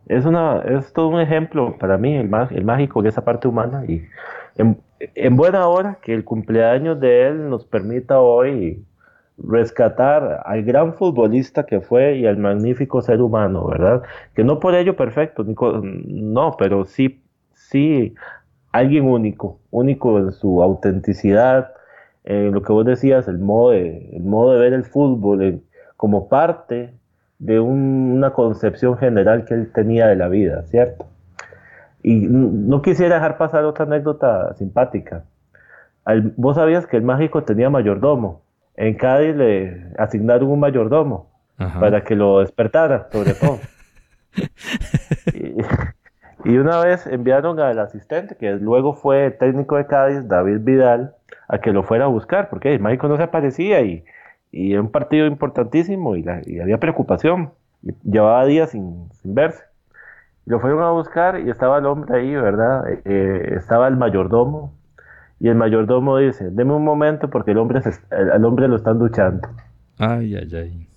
[0.07, 3.83] Es, una, es todo un ejemplo para mí, el, el mágico de esa parte humana.
[3.87, 4.03] Y
[4.55, 8.83] en, buena hora que el cumpleaños de él nos permita hoy
[9.37, 14.01] rescatar al gran futbolista que fue y al magnífico ser humano, ¿verdad?
[14.33, 17.21] Que no por ello perfecto, no, pero sí,
[17.53, 18.15] sí
[18.71, 21.71] alguien único, único en su autenticidad,
[22.23, 25.61] en lo que vos decías, el modo de, el modo de ver el fútbol
[25.97, 26.93] como parte
[27.39, 31.05] de una concepción general que él tenía de la vida, ¿cierto?
[32.01, 35.23] Y no quisiera dejar pasar otra anécdota simpática.
[36.35, 38.41] vos sabías que el mágico tenía mayordomo.
[38.75, 41.29] En Cádiz le asignaron un mayordomo
[41.79, 43.59] para que lo despertara, sobre todo.
[46.45, 51.15] y, una vez enviaron al asistente, que luego fue técnico de Cádiz, David Vidal,
[51.47, 54.03] a que lo fuera a buscar, porque el mágico no se aparecía y,
[54.51, 57.51] y era un partido importantísimo y, había preocupación.
[58.03, 59.63] Llevaba días sin, verse.
[60.45, 62.83] Lo fueron a buscar y estaba el hombre ahí, ¿verdad?
[63.05, 64.73] Eh, estaba el mayordomo.
[65.39, 67.81] Y el mayordomo dice, deme un momento porque el hombre,
[68.11, 69.47] el, hombre lo están duchando.
[69.99, 70.87] Ay, ay, ay.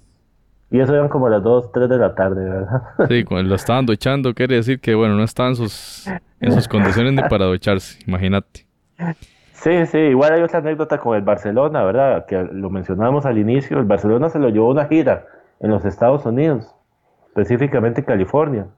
[0.70, 2.82] Y eso eran como las 2, 3 de la tarde, ¿verdad?
[3.08, 6.06] Sí, cuando lo estaban duchando, quiere decir que, bueno, no estaban sus,
[6.40, 8.66] en sus condiciones ni para ducharse, imagínate.
[9.62, 12.24] Sí, sí, igual hay otra anécdota con el Barcelona, ¿verdad?
[12.24, 15.26] Que lo mencionamos al inicio, el Barcelona se lo llevó una gira
[15.60, 16.74] en los Estados Unidos,
[17.28, 18.68] específicamente en California.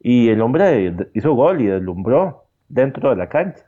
[0.00, 3.64] Y el hombre hizo gol y deslumbró dentro de la cancha.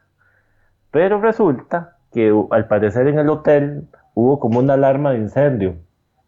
[0.91, 5.77] Pero resulta que al parecer en el hotel hubo como una alarma de incendio.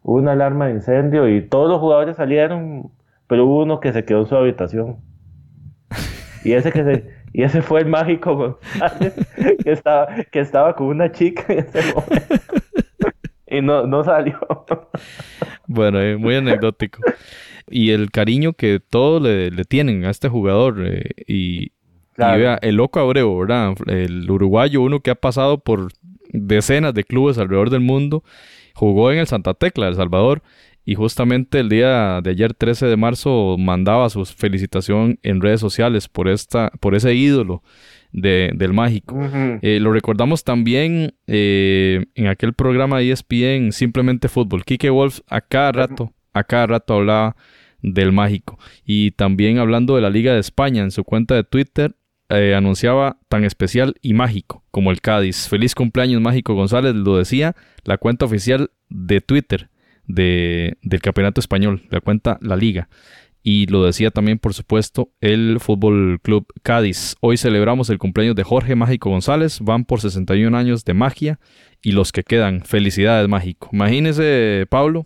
[0.01, 2.89] Hubo una alarma de incendio y todos los jugadores salieron,
[3.27, 4.95] pero hubo uno que se quedó en su habitación.
[6.45, 8.59] Y ese que se, y ese fue el mágico
[9.63, 12.35] que estaba, que estaba con una chica en ese momento.
[13.45, 14.39] Y no, no salió.
[15.67, 17.01] Bueno, eh, muy anecdótico.
[17.69, 20.81] Y el cariño que todos le, tienen a este jugador.
[20.87, 21.73] Eh, y,
[22.17, 23.75] vea, el loco Abreu, ¿verdad?
[23.87, 25.89] El uruguayo, uno que ha pasado por
[26.29, 28.23] decenas de clubes alrededor del mundo,
[28.75, 30.41] jugó en el Santa Tecla, El Salvador,
[30.85, 36.07] y justamente el día de ayer, 13 de marzo, mandaba su felicitación en redes sociales
[36.07, 37.63] por, esta, por ese ídolo
[38.11, 39.19] del mágico.
[39.61, 44.63] Eh, lo recordamos también eh, en aquel programa de ESPN, Simplemente Fútbol.
[44.63, 47.35] Kike Wolf a cada rato, a cada rato hablaba
[47.81, 48.59] del mágico.
[48.85, 51.95] Y también hablando de la Liga de España, en su cuenta de Twitter,
[52.29, 55.49] eh, anunciaba tan especial y mágico como el Cádiz.
[55.49, 59.69] Feliz cumpleaños, Mágico González, lo decía la cuenta oficial de Twitter
[60.07, 62.87] de, del Campeonato Español, la cuenta La Liga.
[63.47, 67.15] Y lo decía también, por supuesto, el Fútbol Club Cádiz.
[67.21, 69.59] Hoy celebramos el cumpleaños de Jorge Mágico González.
[69.61, 71.39] Van por 61 años de magia
[71.83, 72.61] y los que quedan.
[72.61, 73.69] Felicidades, Mágico.
[73.71, 75.05] Imagínese, Pablo,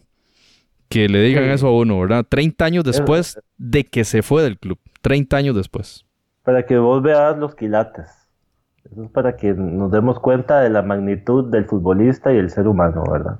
[0.88, 2.26] que le digan eso a uno, ¿verdad?
[2.30, 4.80] 30 años después de que se fue del club.
[5.02, 6.06] 30 años después.
[6.44, 8.08] Para que vos veas los quilates.
[8.90, 12.68] Eso es para que nos demos cuenta de la magnitud del futbolista y el ser
[12.68, 13.40] humano, ¿verdad?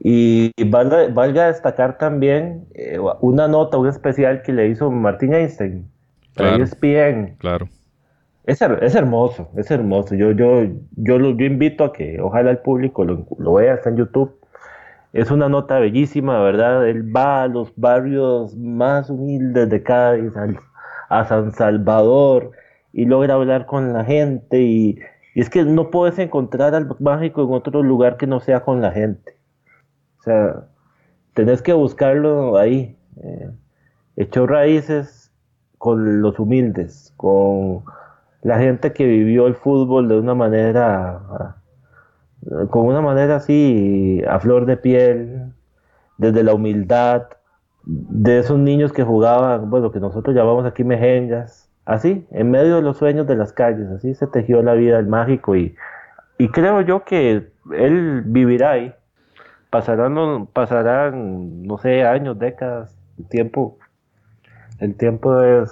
[0.00, 5.88] Y valga, destacar también eh, una nota, un especial que le hizo Martín Einstein
[6.34, 7.36] claro, ESPN.
[7.38, 7.68] Claro.
[8.44, 10.14] Es, es, hermoso, es hermoso.
[10.14, 10.62] Yo, yo,
[10.96, 14.34] yo, yo invito a que ojalá el público lo, lo vea, está en YouTube.
[15.12, 16.88] Es una nota bellísima, ¿verdad?
[16.88, 20.32] Él va a los barrios más humildes de Cádiz,
[21.08, 22.52] a San Salvador,
[22.92, 24.60] y logra hablar con la gente.
[24.60, 24.98] Y,
[25.34, 28.80] y es que no puedes encontrar al mágico en otro lugar que no sea con
[28.80, 29.37] la gente.
[30.28, 30.64] Sea,
[31.32, 32.98] tenés que buscarlo ahí.
[33.22, 33.50] Eh,
[34.16, 35.32] echó raíces
[35.78, 37.84] con los humildes, con
[38.42, 41.56] la gente que vivió el fútbol de una manera,
[42.68, 45.52] con una manera así, a flor de piel,
[46.18, 47.28] desde la humildad,
[47.84, 52.82] de esos niños que jugaban, bueno, que nosotros llamamos aquí mejengas, así, en medio de
[52.82, 55.74] los sueños de las calles, así se tejió la vida del mágico y,
[56.36, 58.94] y creo yo que él vivirá ahí
[59.70, 63.78] pasarán, pasarán, no sé, años, décadas, el tiempo,
[64.78, 65.70] el tiempo es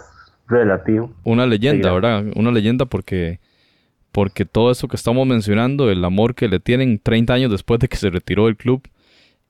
[0.49, 1.13] relativo.
[1.25, 2.25] Una leyenda, ¿verdad?
[2.35, 3.41] Una leyenda porque,
[4.13, 7.89] porque todo eso que estamos mencionando, el amor que le tienen 30 años después de
[7.89, 8.83] que se retiró del club,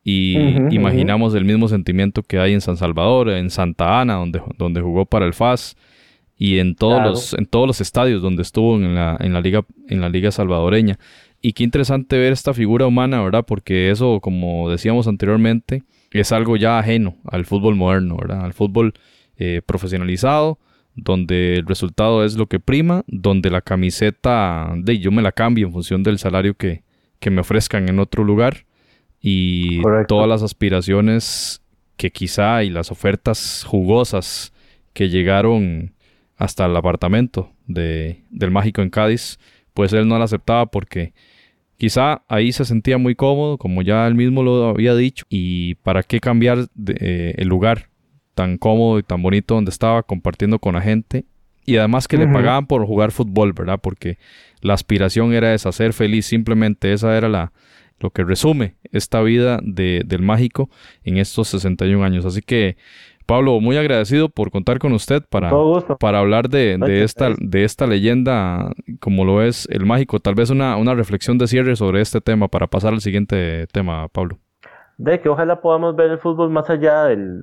[0.09, 0.37] y
[0.71, 5.05] imaginamos el mismo sentimiento que hay en San Salvador, en Santa Ana, donde, donde jugó
[5.05, 5.77] para el FAS,
[6.39, 9.65] y en todos, los, en todos los estadios donde estuvo en la, en la, liga,
[9.88, 10.99] en la liga salvadoreña.
[11.41, 13.45] Y qué interesante ver esta figura humana, ¿verdad?
[13.47, 18.45] Porque eso, como decíamos anteriormente, es algo ya ajeno al fútbol moderno, ¿verdad?
[18.45, 18.95] Al fútbol
[19.37, 20.59] eh, profesionalizado,
[20.95, 25.67] donde el resultado es lo que prima, donde la camiseta, de yo me la cambio
[25.67, 26.83] en función del salario que,
[27.21, 28.65] que me ofrezcan en otro lugar
[29.21, 31.63] y todas las aspiraciones
[31.97, 34.53] que quizá y las ofertas jugosas
[34.93, 35.93] que llegaron
[36.37, 39.39] hasta el apartamento de, del mágico en Cádiz,
[39.77, 41.12] pues él no la aceptaba porque
[41.77, 46.02] quizá ahí se sentía muy cómodo, como ya él mismo lo había dicho, y para
[46.02, 47.90] qué cambiar de, eh, el lugar
[48.35, 51.27] tan cómodo y tan bonito donde estaba compartiendo con la gente
[51.66, 53.79] y además que le pagaban por jugar fútbol, ¿verdad?
[53.83, 54.18] Porque
[54.62, 57.52] la aspiración era esa, ser feliz, simplemente esa era la,
[57.98, 60.70] lo que resume esta vida de, del mágico
[61.04, 62.24] en estos 61 años.
[62.24, 62.79] Así que,
[63.27, 65.50] Pablo, muy agradecido por contar con usted para,
[65.98, 68.70] para hablar de, de esta, de esta leyenda
[69.00, 70.20] como lo es el mágico.
[70.20, 74.08] Tal vez una, una reflexión de cierre sobre este tema para pasar al siguiente tema,
[74.08, 74.38] Pablo.
[74.98, 77.42] De que ojalá podamos ver el fútbol más allá del,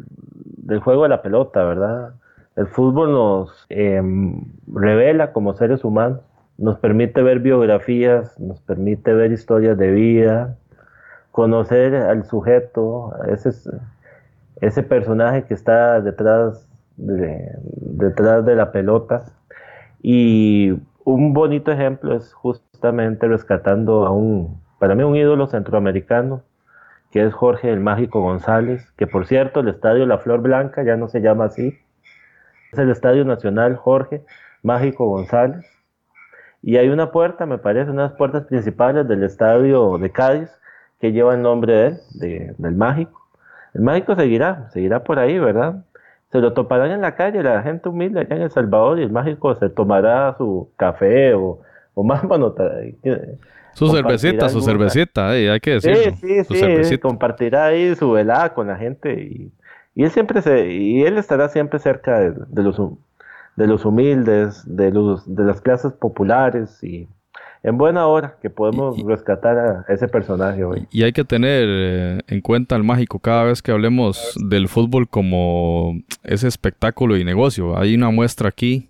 [0.57, 2.13] del juego de la pelota, ¿verdad?
[2.55, 6.21] El fútbol nos em, revela como seres humanos
[6.57, 10.57] nos permite ver biografías, nos permite ver historias de vida,
[11.31, 13.51] conocer al sujeto, ese,
[14.61, 19.25] ese personaje que está detrás de, detrás de la pelota.
[20.01, 20.73] Y
[21.03, 26.43] un bonito ejemplo es justamente rescatando a un, para mí un ídolo centroamericano,
[27.11, 30.97] que es Jorge el Mágico González, que por cierto el estadio La Flor Blanca ya
[30.97, 31.77] no se llama así,
[32.71, 34.25] es el Estadio Nacional Jorge
[34.63, 35.63] Mágico González,
[36.63, 40.49] y hay una puerta, me parece, una de las puertas principales del estadio de Cádiz
[40.99, 43.22] que lleva el nombre de él, del mágico.
[43.73, 45.83] El mágico seguirá, seguirá por ahí, ¿verdad?
[46.31, 49.11] Se lo toparán en la calle, la gente humilde allá en El Salvador, y el
[49.11, 51.59] mágico se tomará su café o,
[51.93, 52.53] o más, bueno,
[53.73, 56.15] su cervecita, su cervecita, hay que decirlo.
[56.19, 59.51] Sí, sí, sí, compartirá ahí su velada con la gente y,
[59.95, 62.79] y él siempre se, y él estará siempre cerca de, de los
[63.55, 67.07] de los humildes, de, los, de las clases populares y
[67.63, 70.85] en buena hora que podemos rescatar a ese personaje hoy.
[70.91, 75.07] Y hay que tener eh, en cuenta al mágico cada vez que hablemos del fútbol
[75.07, 77.77] como ese espectáculo y negocio.
[77.77, 78.89] Hay una muestra aquí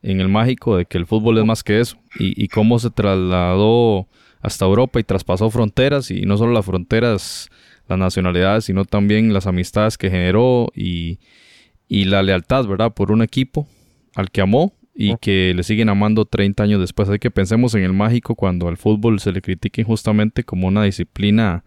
[0.00, 2.90] en el mágico de que el fútbol es más que eso y, y cómo se
[2.90, 4.06] trasladó
[4.40, 7.50] hasta Europa y traspasó fronteras y no solo las fronteras,
[7.88, 11.18] las nacionalidades, sino también las amistades que generó y,
[11.88, 12.92] y la lealtad, ¿verdad?
[12.92, 13.66] Por un equipo
[14.14, 17.08] al que amó y que le siguen amando 30 años después.
[17.08, 20.84] Hay que pensemos en el mágico cuando al fútbol se le critique injustamente como una
[20.84, 21.64] disciplina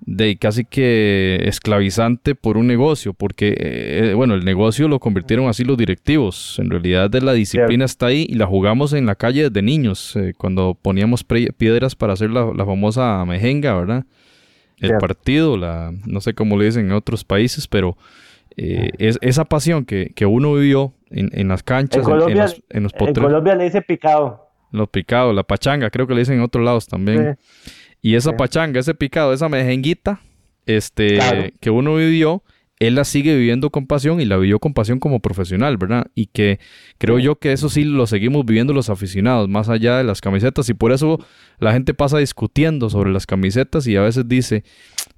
[0.00, 5.64] de casi que esclavizante por un negocio, porque eh, bueno, el negocio lo convirtieron así
[5.64, 6.58] los directivos.
[6.58, 10.14] En realidad de la disciplina está ahí y la jugamos en la calle desde niños,
[10.16, 14.04] eh, cuando poníamos piedras para hacer la, famosa mejenga, ¿verdad?
[14.78, 17.96] El partido, la, no sé cómo le dicen en otros países, pero
[18.56, 22.92] eh, es, esa pasión que, que uno vivió en, las canchas, en, Colombia, en, los,
[22.98, 24.48] en Colombia le dice picado.
[24.72, 27.38] Los picados, la pachanga, creo que le dicen en otros lados también.
[28.02, 30.20] Y esa pachanga, ese picado, esa mejenguita,
[30.66, 32.42] este, que uno vivió,
[32.78, 36.06] él la sigue viviendo con pasión y la vivió con pasión como profesional, ¿verdad?
[36.14, 36.60] Y que
[36.98, 40.68] creo yo que eso sí lo seguimos viviendo los aficionados, más allá de las camisetas,
[40.68, 41.18] y por eso
[41.58, 44.64] la gente pasa discutiendo sobre las camisetas y a veces dice,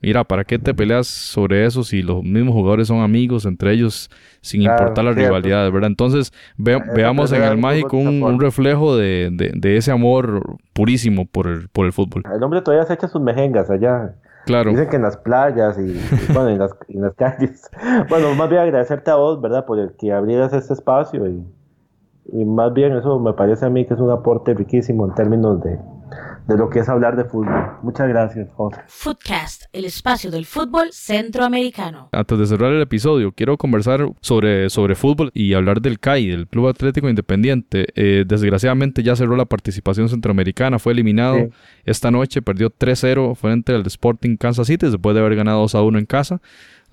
[0.01, 4.11] mira, ¿para qué te peleas sobre eso si los mismos jugadores son amigos entre ellos
[4.41, 5.89] sin importar las rivalidades, ¿verdad?
[5.89, 11.87] Entonces veamos en el mágico un, reflejo de, de, ese amor purísimo por el, por
[11.87, 12.23] el fútbol.
[12.33, 14.15] El hombre todavía se echa sus mejengas allá.
[14.47, 16.01] Dicen que en las playas y,
[16.33, 17.71] bueno, en las, en las, calles.
[18.09, 19.67] Bueno, más bien agradecerte a vos, ¿verdad?
[19.67, 21.45] Por el que abrieras este espacio y,
[22.33, 25.61] y más bien eso me parece a mí que es un aporte riquísimo en términos
[25.63, 25.79] de,
[26.49, 27.77] de lo que es hablar de fútbol.
[27.83, 28.81] Muchas gracias, José.
[28.87, 32.09] Footcast, el espacio del fútbol centroamericano.
[32.11, 36.49] Antes de cerrar el episodio, quiero conversar sobre, sobre fútbol y hablar del CAI, del
[36.49, 37.89] Club Atlético Independiente.
[37.95, 41.51] Eh, desgraciadamente ya cerró la participación centroamericana, fue eliminado
[41.85, 46.07] esta noche, perdió 3-0 frente al Sporting Kansas City después de haber ganado 2-1 en
[46.07, 46.41] casa.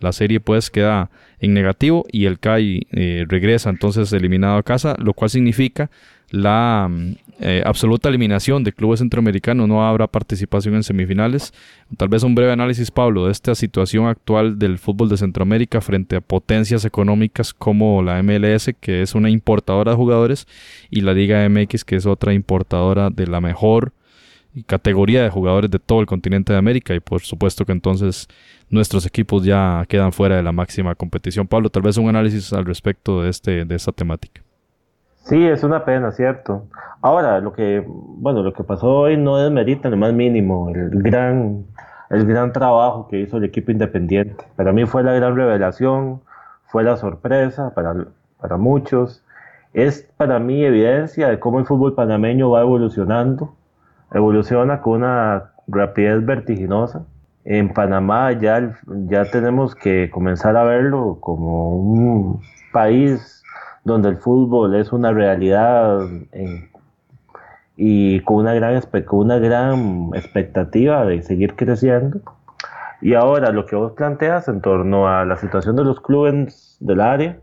[0.01, 4.95] La serie pues queda en negativo y el CAI eh, regresa entonces eliminado a casa,
[4.99, 5.89] lo cual significa
[6.29, 11.53] la mm, eh, absoluta eliminación de clubes centroamericanos, no habrá participación en semifinales.
[11.97, 16.15] Tal vez un breve análisis, Pablo, de esta situación actual del fútbol de Centroamérica frente
[16.15, 20.47] a potencias económicas como la MLS, que es una importadora de jugadores,
[20.89, 23.91] y la Liga MX, que es otra importadora de la mejor
[24.67, 28.29] categoría de jugadores de todo el continente de América y por supuesto que entonces
[28.69, 31.47] nuestros equipos ya quedan fuera de la máxima competición.
[31.47, 34.44] Pablo, tal vez un análisis al respecto de, este, de esta temática.
[35.25, 36.67] Sí, es una pena, cierto.
[37.01, 41.65] Ahora, lo que, bueno, lo que pasó hoy no desmerita lo más mínimo el gran,
[42.11, 44.45] el gran trabajo que hizo el equipo independiente.
[44.55, 46.21] Para mí fue la gran revelación,
[46.67, 47.95] fue la sorpresa para,
[48.39, 49.23] para muchos.
[49.73, 53.55] Es para mí evidencia de cómo el fútbol panameño va evolucionando.
[54.13, 57.03] Evoluciona con una rapidez vertiginosa.
[57.45, 58.75] En Panamá ya,
[59.07, 63.35] ya tenemos que comenzar a verlo como un país
[63.85, 66.09] donde el fútbol es una realidad
[67.77, 68.81] y con una, gran,
[69.11, 72.19] una gran expectativa de seguir creciendo.
[73.01, 76.99] Y ahora lo que vos planteas en torno a la situación de los clubes del
[76.99, 77.37] área,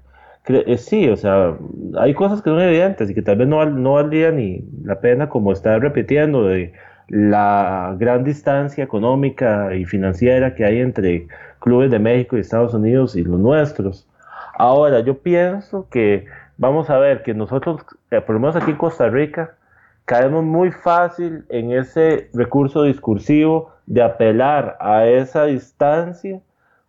[0.49, 1.57] eh, sí, o sea,
[1.99, 5.28] hay cosas que son evidentes y que tal vez no, no valdría ni la pena
[5.28, 6.72] como estar repitiendo de
[7.09, 11.28] la gran distancia económica y financiera que hay entre
[11.61, 14.09] clubes de México y Estados Unidos y los nuestros.
[14.55, 16.26] Ahora, yo pienso que
[16.59, 19.57] vamos a ver que nosotros, eh, por lo menos aquí en Costa Rica,
[20.05, 26.40] caemos muy fácil en ese recurso discursivo de apelar a esa distancia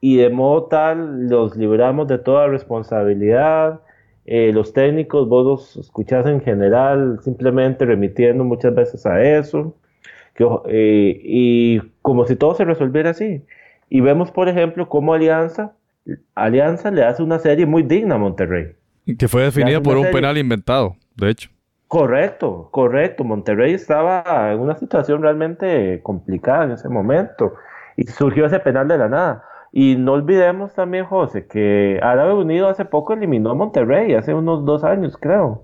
[0.01, 3.79] y de modo tal los libramos de toda responsabilidad.
[4.25, 9.75] Eh, los técnicos, vos los escuchás en general simplemente remitiendo muchas veces a eso,
[10.67, 13.43] eh, y como si todo se resolviera así.
[13.89, 15.73] Y vemos, por ejemplo, cómo Alianza,
[16.35, 18.75] Alianza le hace una serie muy digna a Monterrey.
[19.17, 21.49] Que fue definida por un penal inventado, de hecho.
[21.87, 23.23] Correcto, correcto.
[23.23, 27.53] Monterrey estaba en una situación realmente complicada en ese momento
[27.95, 29.43] y surgió ese penal de la nada.
[29.71, 34.65] Y no olvidemos también, José, que Árabe Unido hace poco eliminó a Monterrey, hace unos
[34.65, 35.63] dos años creo.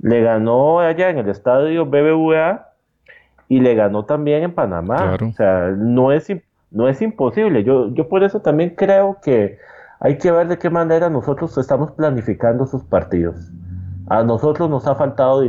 [0.00, 2.72] Le ganó allá en el estadio BBVA
[3.48, 5.16] y le ganó también en Panamá.
[5.20, 6.28] O sea, no es,
[6.74, 7.64] no es imposible.
[7.64, 9.58] Yo, yo por eso también creo que
[10.00, 13.36] hay que ver de qué manera nosotros estamos planificando sus partidos.
[14.08, 15.42] A nosotros nos ha faltado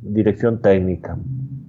[0.00, 1.18] dirección técnica.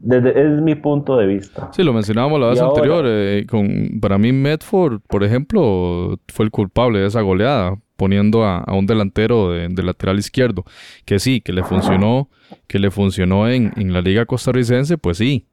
[0.02, 1.70] Desde, es mi punto de vista.
[1.74, 3.04] Sí, lo mencionábamos la vez anterior.
[3.06, 8.64] Eh, con, para mí, Medford, por ejemplo, fue el culpable de esa goleada, poniendo a,
[8.72, 10.64] un delantero de, lateral izquierdo.
[11.04, 12.30] Que sí, que le funcionó,
[12.68, 15.49] que le funcionó en, en la Liga Costarricense, pues sí.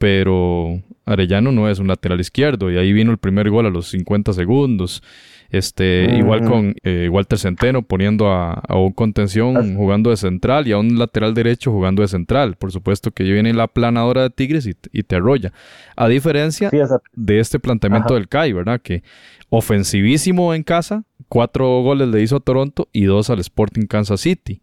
[0.00, 3.88] Pero Arellano no es un lateral izquierdo, y ahí vino el primer gol a los
[3.90, 5.02] 50 segundos.
[5.50, 10.78] Este, igual con eh, Walter Centeno poniendo a, un contención jugando de central y a
[10.78, 12.56] un lateral derecho jugando de central.
[12.56, 15.52] Por supuesto que viene la planadora de Tigres y, te arrolla.
[15.96, 16.70] A diferencia
[17.12, 18.80] de este planteamiento del CAI, ¿verdad?
[18.80, 19.02] Que
[19.50, 24.62] ofensivísimo en casa, cuatro goles le hizo a Toronto y dos al Sporting Kansas City.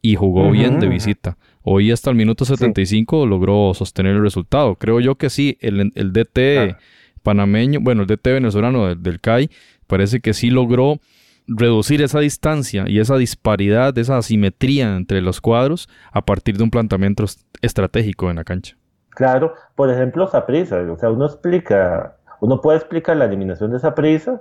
[0.00, 1.36] Y jugó bien de visita.
[1.68, 4.76] Hoy hasta el minuto 75 logró sostener el resultado.
[4.76, 6.76] Creo yo que sí, el, el DT
[7.24, 9.50] panameño, bueno, el DT venezolano del, del CAI
[9.88, 11.00] parece que sí logró
[11.48, 16.70] reducir esa distancia y esa disparidad, esa asimetría entre los cuadros a partir de un
[16.70, 17.24] planteamiento
[17.60, 18.76] estratégico en la cancha.
[19.10, 24.40] Claro, por ejemplo, Saprisa, o sea, uno explica, uno puede explicar la eliminación de Saprisa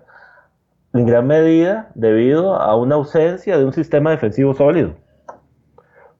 [0.93, 5.03] en gran medida debido a una ausencia de un sistema defensivo sólido.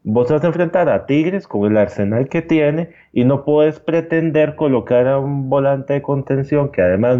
[0.07, 4.55] Vos vas a enfrentar a Tigres con el arsenal que tiene y no puedes pretender
[4.55, 7.17] colocar a un volante de contención que además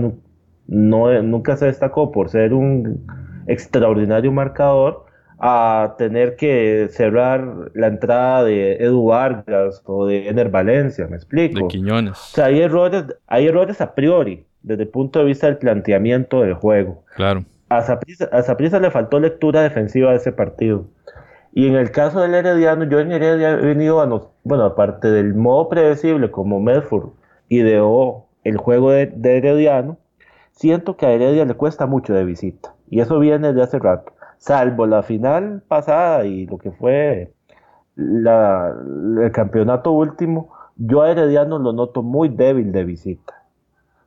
[0.68, 3.04] no, nunca se destacó por ser un
[3.48, 5.06] extraordinario marcador
[5.40, 11.62] a tener que cerrar la entrada de Edu Vargas o de Ener Valencia, ¿me explico?
[11.62, 12.14] De Quiñones.
[12.14, 16.42] O sea, hay errores, hay errores a priori, desde el punto de vista del planteamiento
[16.42, 17.04] del juego.
[17.16, 17.46] Claro.
[17.70, 20.86] A Zaprisa le faltó lectura defensiva de ese partido.
[21.58, 24.06] Y en el caso del Herediano, yo en Heredia he venido a,
[24.44, 27.12] bueno, aparte del modo predecible como Medford
[27.48, 29.98] ideó el juego de Herediano,
[30.52, 32.76] siento que a Heredia le cuesta mucho de visita.
[32.90, 34.12] Y eso viene de hace rato.
[34.38, 37.32] Salvo la final pasada y lo que fue
[37.96, 43.46] el campeonato último, yo a Herediano lo noto muy débil de visita.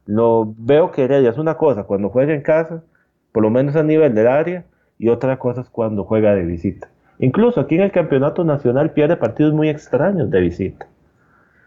[0.04, 2.82] Lo veo que Heredia es una cosa cuando juega en casa,
[3.32, 4.66] por lo menos a nivel del área,
[4.98, 6.90] y otra cosa es cuando juega de visita.
[7.20, 10.86] Incluso aquí en el campeonato nacional pierde partidos muy extraños de visita.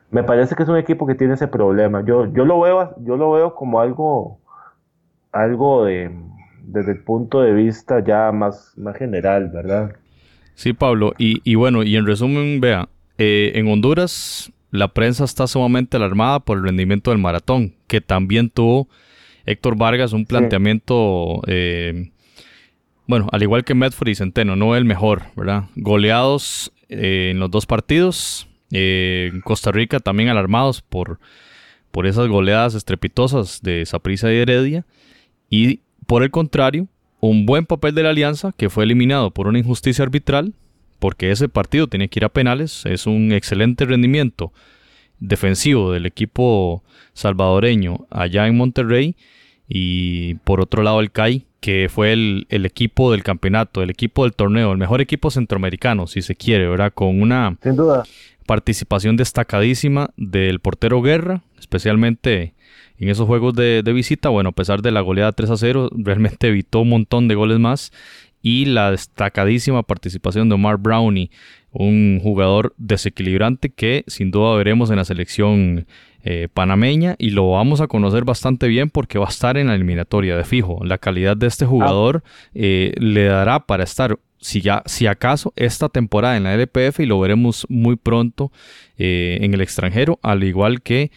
[0.09, 2.03] Me parece que es un equipo que tiene ese problema.
[2.05, 4.41] Yo, yo, lo, veo, yo lo veo como algo
[5.31, 6.11] algo de,
[6.63, 9.95] desde el punto de vista ya más, más general, ¿verdad?
[10.55, 11.13] Sí, Pablo.
[11.17, 16.57] Y, bueno, y en resumen, vea, eh, en Honduras la prensa está sumamente alarmada por
[16.57, 18.87] el rendimiento del maratón, que también tuvo
[19.45, 22.11] Héctor Vargas un planteamiento, eh,
[23.07, 25.65] bueno, al igual que Medford y Centeno, no el mejor, ¿verdad?
[25.75, 28.47] Goleados eh, en los dos partidos.
[28.71, 31.19] en Costa Rica también alarmados por,
[31.91, 34.85] por esas goleadas estrepitosas de Saprissa y Heredia.
[35.49, 36.87] Y por el contrario,
[37.19, 40.53] un buen papel de la alianza que fue eliminado por una injusticia arbitral,
[40.99, 44.53] porque ese partido tenía que ir a penales, es un excelente rendimiento
[45.19, 46.83] defensivo del equipo
[47.13, 49.15] salvadoreño allá en Monterrey
[49.73, 54.33] y por otro lado el CAI, que fue el, equipo del campeonato, el equipo del
[54.33, 56.91] torneo, el mejor equipo centroamericano, si se quiere, ¿verdad?
[56.93, 57.55] Con una
[58.45, 62.53] participación destacadísima del portero Guerra, especialmente
[62.99, 66.49] en esos juegos de, visita, bueno, a pesar de la goleada 3 a 0, realmente
[66.49, 67.93] evitó un montón de goles más.
[68.41, 71.31] Y la destacadísima participación de Omar Brownie,
[71.71, 75.87] un jugador desequilibrante que sin duda veremos en la selección
[76.23, 79.75] eh, panameña y lo vamos a conocer bastante bien porque va a estar en la
[79.75, 80.79] eliminatoria de fijo.
[80.83, 85.87] La calidad de este jugador eh, le dará para estar si ya, si acaso, esta
[85.87, 88.51] temporada en la LPF y lo veremos muy pronto
[88.97, 91.11] eh, en el extranjero, al igual que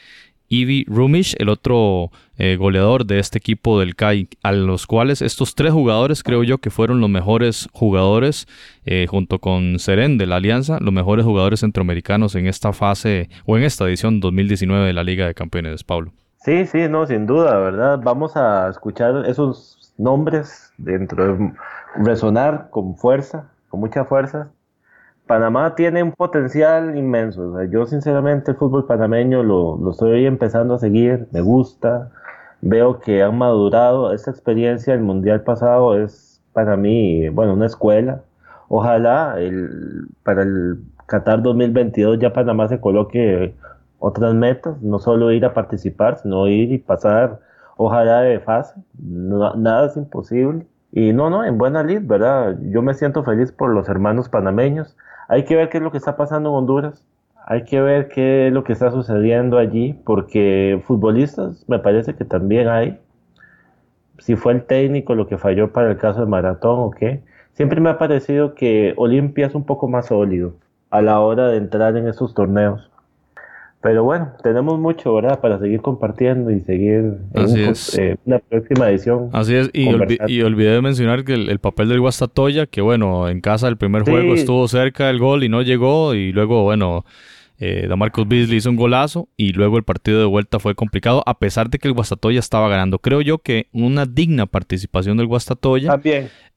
[0.48, 5.54] Ivy Rumish, el otro eh, goleador de este equipo del CAI, a los cuales estos
[5.54, 8.46] tres jugadores creo yo que fueron los mejores jugadores,
[8.84, 13.56] eh, junto con Seren de la Alianza, los mejores jugadores centroamericanos en esta fase o
[13.56, 16.12] en esta edición 2019 de la Liga de Campeones, Pablo.
[16.38, 18.00] Sí, sí, no, sin duda, ¿verdad?
[18.02, 21.52] Vamos a escuchar esos nombres dentro de
[21.96, 24.50] resonar con fuerza, con mucha fuerza.
[25.26, 27.62] Panamá tiene un potencial inmenso.
[27.64, 32.10] yo sinceramente el fútbol panameño lo, lo, estoy empezando a seguir, me gusta,
[32.64, 34.12] veo que han madurado.
[34.12, 38.22] Esta experiencia del Mundial pasado es para mí, bueno, una escuela.
[38.68, 43.54] Ojalá el, para el Qatar 2022 ya Panamá se coloque
[43.98, 47.40] otras metas, no solo ir a participar, sino ir y pasar,
[47.76, 48.74] ojalá de fase.
[48.98, 50.66] nada es imposible.
[50.92, 52.56] Y no, no, en buena lid, ¿verdad?
[52.62, 54.96] Yo me siento feliz por los hermanos panameños.
[55.28, 57.04] Hay que ver qué es lo que está pasando en Honduras.
[57.46, 62.24] Hay que ver qué es lo que está sucediendo allí, porque futbolistas me parece que
[62.24, 62.98] también hay.
[64.18, 67.22] Si fue el técnico lo que falló para el caso de Maratón o qué.
[67.52, 70.54] Siempre me ha parecido que Olimpia es un poco más sólido
[70.90, 72.90] a la hora de entrar en esos torneos.
[73.84, 75.40] Pero bueno, tenemos mucho, ¿verdad?
[75.40, 79.28] Para seguir compartiendo y seguir en eh, una próxima edición.
[79.34, 79.90] Así es, y,
[80.40, 84.32] olvidé de mencionar que el, papel del Guastatoya, que bueno, en casa el primer juego
[84.32, 87.04] estuvo cerca del gol y no llegó, y luego, bueno,
[87.58, 91.38] eh, Damarcus Beasley hizo un golazo, y luego el partido de vuelta fue complicado, a
[91.38, 93.00] pesar de que el Guastatoya estaba ganando.
[93.00, 96.00] Creo yo que una digna participación del Guastatoya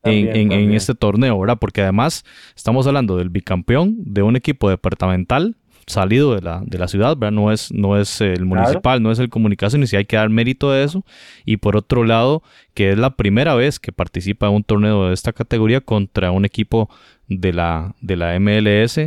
[0.04, 1.58] en, en este torneo, ¿verdad?
[1.60, 2.24] Porque además
[2.56, 5.58] estamos hablando del bicampeón de un equipo departamental
[5.88, 7.32] salido de la, de la ciudad, ¿verdad?
[7.32, 10.30] No es, no es el municipal, no es el comunicación, y si hay que dar
[10.30, 11.04] mérito de eso.
[11.46, 15.14] Y por otro lado, que es la primera vez que participa en un torneo de
[15.14, 16.90] esta categoría contra un equipo
[17.28, 19.00] de la, de la MLS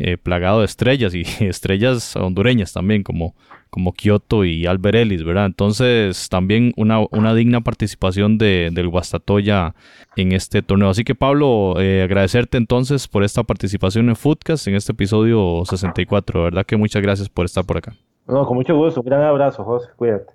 [0.00, 3.34] eh, plagado de estrellas y estrellas hondureñas también, como,
[3.68, 5.46] como Kioto y Albert Ellis, ¿verdad?
[5.46, 9.74] Entonces, también una, una digna participación de, del Guastatoya
[10.16, 10.88] en este torneo.
[10.88, 16.44] Así que, Pablo, eh, agradecerte entonces por esta participación en Foodcast en este episodio 64.
[16.44, 16.64] ¿Verdad?
[16.64, 17.94] Que muchas gracias por estar por acá.
[18.26, 19.00] No, con mucho gusto.
[19.00, 19.88] Un gran abrazo, José.
[19.96, 20.32] Cuídate.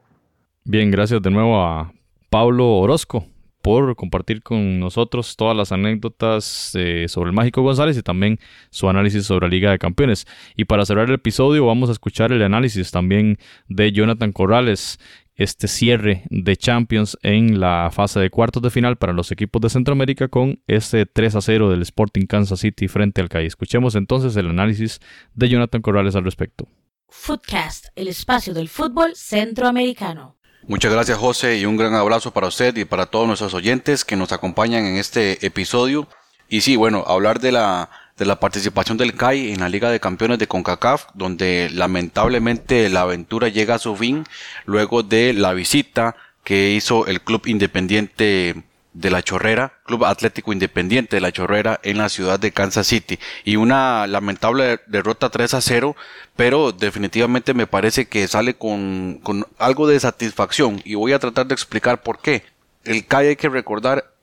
[0.66, 1.93] Bien, gracias de nuevo a
[2.30, 3.26] Pablo Orozco
[3.64, 8.38] por compartir con nosotros todas las anécdotas eh, sobre el Mágico González y también
[8.70, 10.28] su análisis sobre la Liga de Campeones.
[10.57, 13.38] Y para cerrar el episodio vamos a escuchar el análisis también
[13.70, 14.99] de Jonathan Corrales,
[15.36, 19.70] este cierre de Champions en la fase de cuartos de final para los equipos de
[19.70, 23.45] Centroamérica con este 3 a 0 del Sporting Kansas City frente al CAI.
[23.45, 24.99] Escuchemos entonces el análisis
[25.36, 26.68] de Jonathan Corrales al respecto.
[27.07, 30.36] Footcast, el espacio del fútbol centroamericano.
[30.66, 34.16] Muchas gracias José y un gran abrazo para usted y para todos nuestros oyentes que
[34.16, 36.07] nos acompañan en este episodio.
[36.47, 39.99] Y sí, bueno, hablar de la, de la participación del CAI en la Liga de
[39.99, 44.24] Campeones de CONCACAF, donde lamentablemente la aventura llega a su fin
[44.66, 51.15] luego de la visita que hizo el club independiente de la Chorrera, Club Atlético Independiente
[51.15, 53.19] de la Chorrera en la ciudad de Kansas City.
[53.43, 55.95] Y una lamentable derrota 3 a 0,
[56.35, 61.47] pero definitivamente me parece que sale con, con algo de satisfacción y voy a tratar
[61.47, 62.43] de explicar por qué.
[62.83, 64.13] El CAI hay que recordar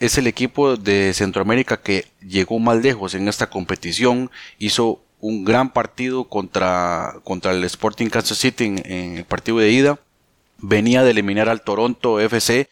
[0.00, 5.74] es el equipo de Centroamérica que llegó más lejos en esta competición, hizo un gran
[5.74, 9.98] partido contra, contra el Sporting Kansas City en, en el partido de ida,
[10.56, 12.70] venía de eliminar al Toronto FC,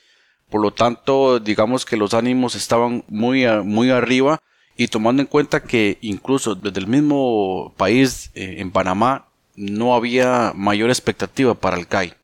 [0.51, 4.41] por lo tanto, digamos que los ánimos estaban muy, muy arriba
[4.77, 9.27] y tomando en cuenta que incluso desde el mismo país, eh, en Panamá,
[9.57, 12.15] no había mayor expectativa para el CAI.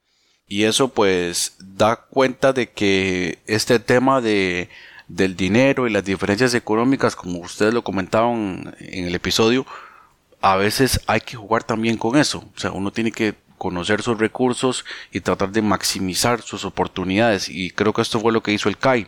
[0.46, 4.68] Y eso pues da cuenta de que este tema de,
[5.08, 9.66] del dinero y las diferencias económicas, como ustedes lo comentaban en el episodio,
[10.40, 12.44] a veces hay que jugar también con eso.
[12.56, 17.48] O sea, uno tiene que conocer sus recursos y tratar de maximizar sus oportunidades.
[17.48, 19.06] Y creo que esto fue lo que hizo el CAI.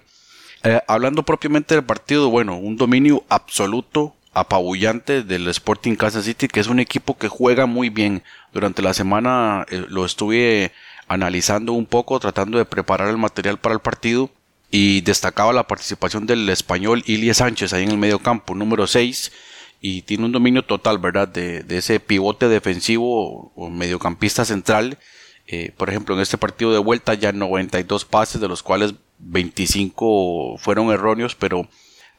[0.62, 6.60] Eh, hablando propiamente del partido, bueno, un dominio absoluto, apabullante del Sporting Kansas City, que
[6.60, 8.22] es un equipo que juega muy bien.
[8.52, 10.72] Durante la semana eh, lo estuve
[11.08, 14.30] analizando un poco, tratando de preparar el material para el partido
[14.70, 19.32] y destacaba la participación del español Ilie Sánchez ahí en el medio campo, número 6
[19.80, 21.28] y tiene un dominio total, ¿verdad?
[21.28, 24.98] De, ese pivote defensivo o, mediocampista central.
[25.46, 30.56] Eh, por ejemplo, en este partido de vuelta ya 92 pases, de los cuales 25
[30.58, 31.68] fueron erróneos, pero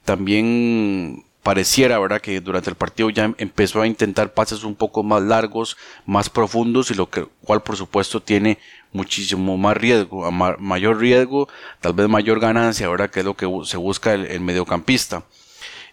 [0.06, 2.22] también pareciera, ¿verdad?
[2.22, 6.92] Que durante el partido ya empezó a intentar pases un poco más largos, más profundos
[6.92, 8.60] y lo que, cual por supuesto tiene
[8.92, 11.48] muchísimo más riesgo, mayor riesgo,
[11.82, 13.10] tal vez mayor ganancia, ¿verdad?
[13.10, 15.24] Que es lo que se busca el mediocampista.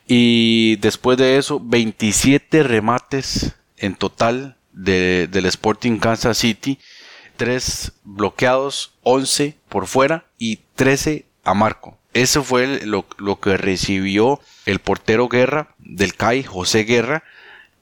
[0.07, 6.79] Y después de eso, 27 remates en total del Sporting Kansas City.
[7.37, 11.99] 3 bloqueados, 11 por fuera y 13 a marco.
[12.13, 17.25] Eso fue lo, lo que recibió el portero Guerra del CAI, José Guerra,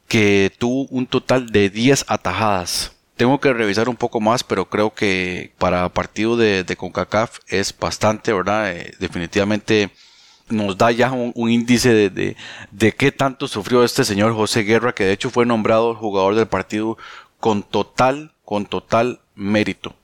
[0.08, 2.92] que tuvo un total de 10 atajadas.
[3.16, 7.76] Tengo que revisar un poco más, pero creo que para partido de, de CONCACAF es
[7.78, 8.72] bastante, ¿verdad?
[8.72, 9.90] Eh, definitivamente
[10.52, 12.36] nos da ya un, índice de, de,
[12.70, 16.46] de, qué tanto sufrió este señor José Guerra, que de hecho fue nombrado jugador del
[16.46, 16.96] partido
[17.40, 19.94] con total, con total mérito.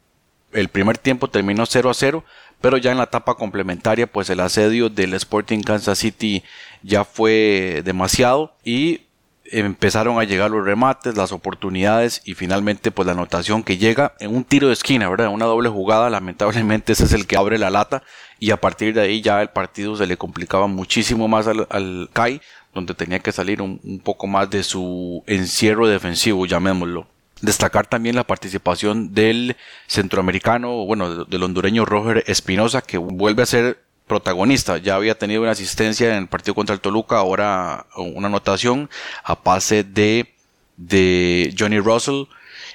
[0.52, 2.24] El primer tiempo terminó 0 a 0,
[2.60, 6.42] pero ya en la etapa complementaria, pues el asedio del Sporting Kansas City
[6.82, 9.02] ya fue demasiado y
[9.50, 14.34] empezaron a llegar los remates, las oportunidades y finalmente pues la anotación que llega en
[14.34, 15.28] un tiro de esquina, ¿verdad?
[15.28, 18.02] Una doble jugada, lamentablemente ese es el que abre la lata
[18.38, 22.08] y a partir de ahí ya el partido se le complicaba muchísimo más al, al
[22.12, 22.40] CAI,
[22.74, 27.06] donde tenía que salir un, un poco más de su encierro defensivo, llamémoslo.
[27.40, 33.87] Destacar también la participación del centroamericano, bueno, del hondureño Roger Espinosa, que vuelve a ser
[34.08, 34.78] protagonista.
[34.78, 38.90] Ya había tenido una asistencia en el partido contra el Toluca, ahora una anotación
[39.22, 40.34] a pase de,
[40.76, 42.24] de Johnny Russell.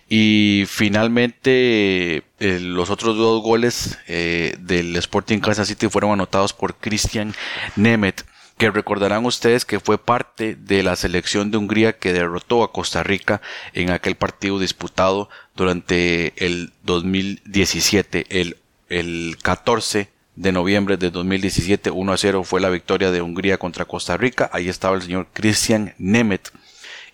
[0.08, 6.76] Y finalmente eh, los otros dos goles eh, del Sporting Kansas City fueron anotados por
[6.76, 7.34] Christian
[7.76, 8.24] Nemeth
[8.58, 13.04] que recordarán ustedes que fue parte de la selección de Hungría que derrotó a Costa
[13.04, 13.42] Rica
[13.74, 18.58] en aquel partido disputado durante el 2017, el,
[18.90, 23.86] el 14 de noviembre de 2017, 1 a 0 fue la victoria de Hungría contra
[23.86, 24.50] Costa Rica.
[24.54, 26.50] Ahí estaba el señor Christian Nemeth.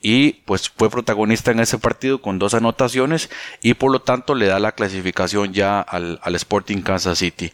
[0.01, 3.29] Y pues fue protagonista en ese partido con dos anotaciones
[3.61, 7.51] y por lo tanto le da la clasificación ya al, al Sporting Kansas City.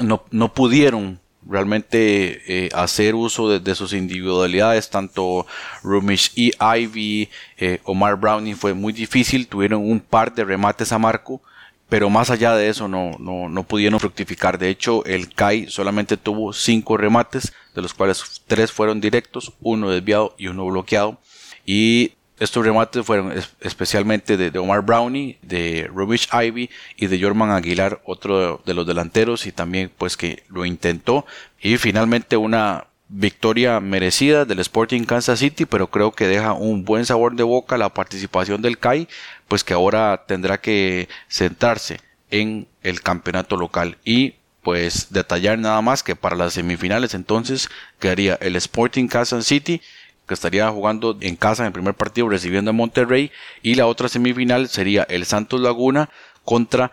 [0.00, 5.46] No, no pudieron realmente eh, hacer uso de, sus individualidades, tanto
[5.82, 7.28] Rumish y Ivy,
[7.58, 11.42] eh, Omar Browning fue muy difícil, tuvieron un par de remates a marco,
[11.90, 14.58] pero más allá de eso no, no, no pudieron fructificar.
[14.58, 19.90] De hecho, el CAI solamente tuvo cinco remates, de los cuales tres fueron directos, uno
[19.90, 21.18] desviado y uno bloqueado.
[21.66, 28.00] Y estos remates fueron especialmente de, Omar Brownie, de Rubish Ivy y de Jorman Aguilar,
[28.04, 31.26] otro de los delanteros y también pues que lo intentó.
[31.60, 37.04] Y finalmente una victoria merecida del Sporting Kansas City, pero creo que deja un buen
[37.04, 39.08] sabor de boca la participación del CAI,
[39.50, 46.04] pues que ahora tendrá que centrarse en el campeonato local y pues detallar nada más
[46.04, 49.82] que para las semifinales entonces quedaría el Sporting Kansas City
[50.28, 54.08] que estaría jugando en casa en el primer partido recibiendo a Monterrey y la otra
[54.08, 56.10] semifinal sería el Santos Laguna
[56.44, 56.92] contra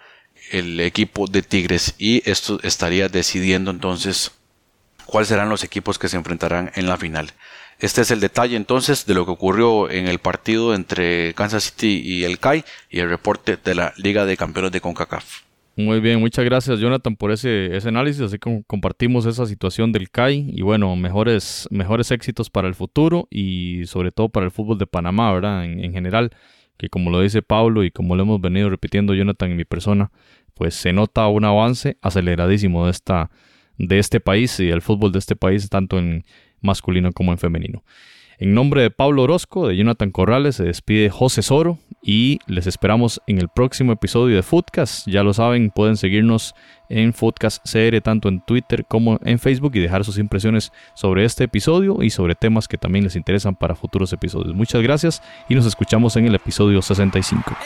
[0.49, 4.31] el equipo de Tigres y esto estaría decidiendo entonces
[5.05, 7.33] cuáles serán los equipos que se enfrentarán en la final.
[7.79, 12.01] Este es el detalle entonces de lo que ocurrió en el partido entre Kansas City
[12.03, 15.41] y el CAI y el reporte de la Liga de Campeones de CONCACAF.
[15.75, 20.09] Muy bien, muchas gracias Jonathan por ese, ese análisis, así como compartimos esa situación del
[20.09, 24.79] CAI y bueno, mejores, mejores éxitos para el futuro y sobre todo para el fútbol
[24.79, 25.65] de Panamá, ¿verdad?
[25.65, 26.31] En, general,
[26.77, 30.09] que como lo dice Pablo y como lo hemos venido repitiendo Jonathan en mi persona,
[30.55, 33.29] pues se nota un avance aceleradísimo de, esta,
[33.77, 36.25] de este país y el fútbol de este país, tanto en
[36.61, 37.83] masculino como en femenino.
[38.39, 43.19] En nombre de Pablo Orozco, de Jonathan Corrales, se despide José Soro y les esperamos
[43.25, 45.07] en el próximo episodio de Foodcast.
[45.07, 46.53] Ya lo saben, pueden seguirnos
[46.87, 51.45] en Foodcast CR tanto en Twitter como en Facebook y dejar sus impresiones sobre este
[51.45, 54.53] episodio y sobre temas que también les interesan para futuros episodios.
[54.53, 57.57] Muchas gracias y nos escuchamos en el episodio 65.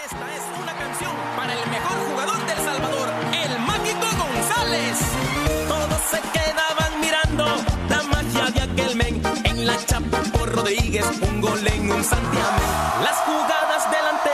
[10.64, 12.70] Un gol en un santiamén.
[13.04, 14.30] Las jugadas delante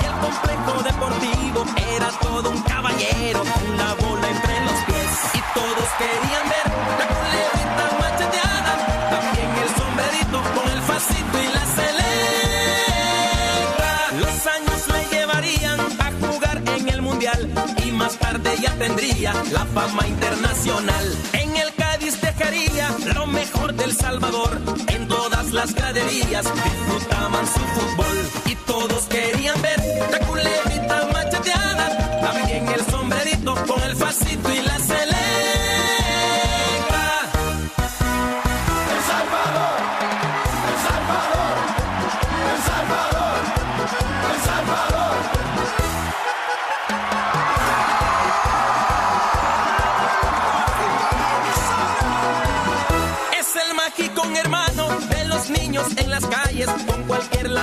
[0.00, 1.64] y el complejo deportivo
[1.96, 6.66] era todo un caballero con la bola entre los pies y todos querían ver
[7.00, 8.74] la culebrita macheteada,
[9.10, 13.12] también el sombrerito con el facito y la celebra.
[14.20, 17.50] Los años le llevarían a jugar en el mundial
[17.84, 21.16] y más tarde ya tendría la fama internacional.
[22.40, 24.60] En lo mejor del Salvador
[25.52, 28.16] las graderías disfrutaban su fútbol
[28.46, 29.78] y todos querían ver
[30.10, 35.41] la culebrita macheteada, también el sombrerito con el facito y la celebra.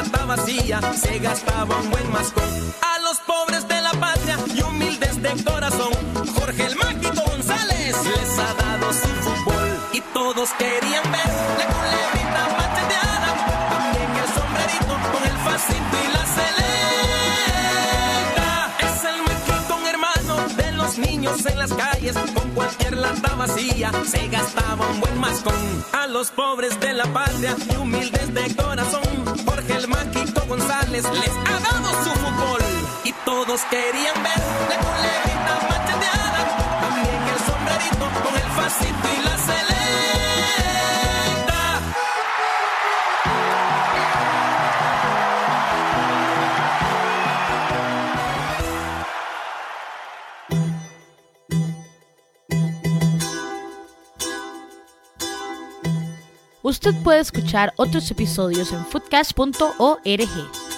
[0.04, 2.74] Lata vacía se gastaba un buen mascón.
[2.82, 5.92] A los pobres de la patria y humildes de corazón,
[6.36, 12.42] Jorge el Mágico González les ha dado su fútbol y todos querían ver la culebrita
[12.60, 13.30] macheteada,
[13.74, 17.70] también el sombrerito con el facito y la celeta.
[18.88, 24.28] Es el Mágico hermano de los niños en las calles con cualquier lata vacía se
[24.30, 25.56] gastaba un buen mascón.
[25.92, 28.99] A los pobres de la patria y humildes de corazón,
[30.90, 32.62] González les ha dado su fútbol
[33.04, 36.42] y todos querían ver la culebrita macheteada,
[36.82, 39.70] también el sombrerito con el facito y la celeta.
[56.64, 60.69] Usted puede escuchar otros episodios en foodcast.org.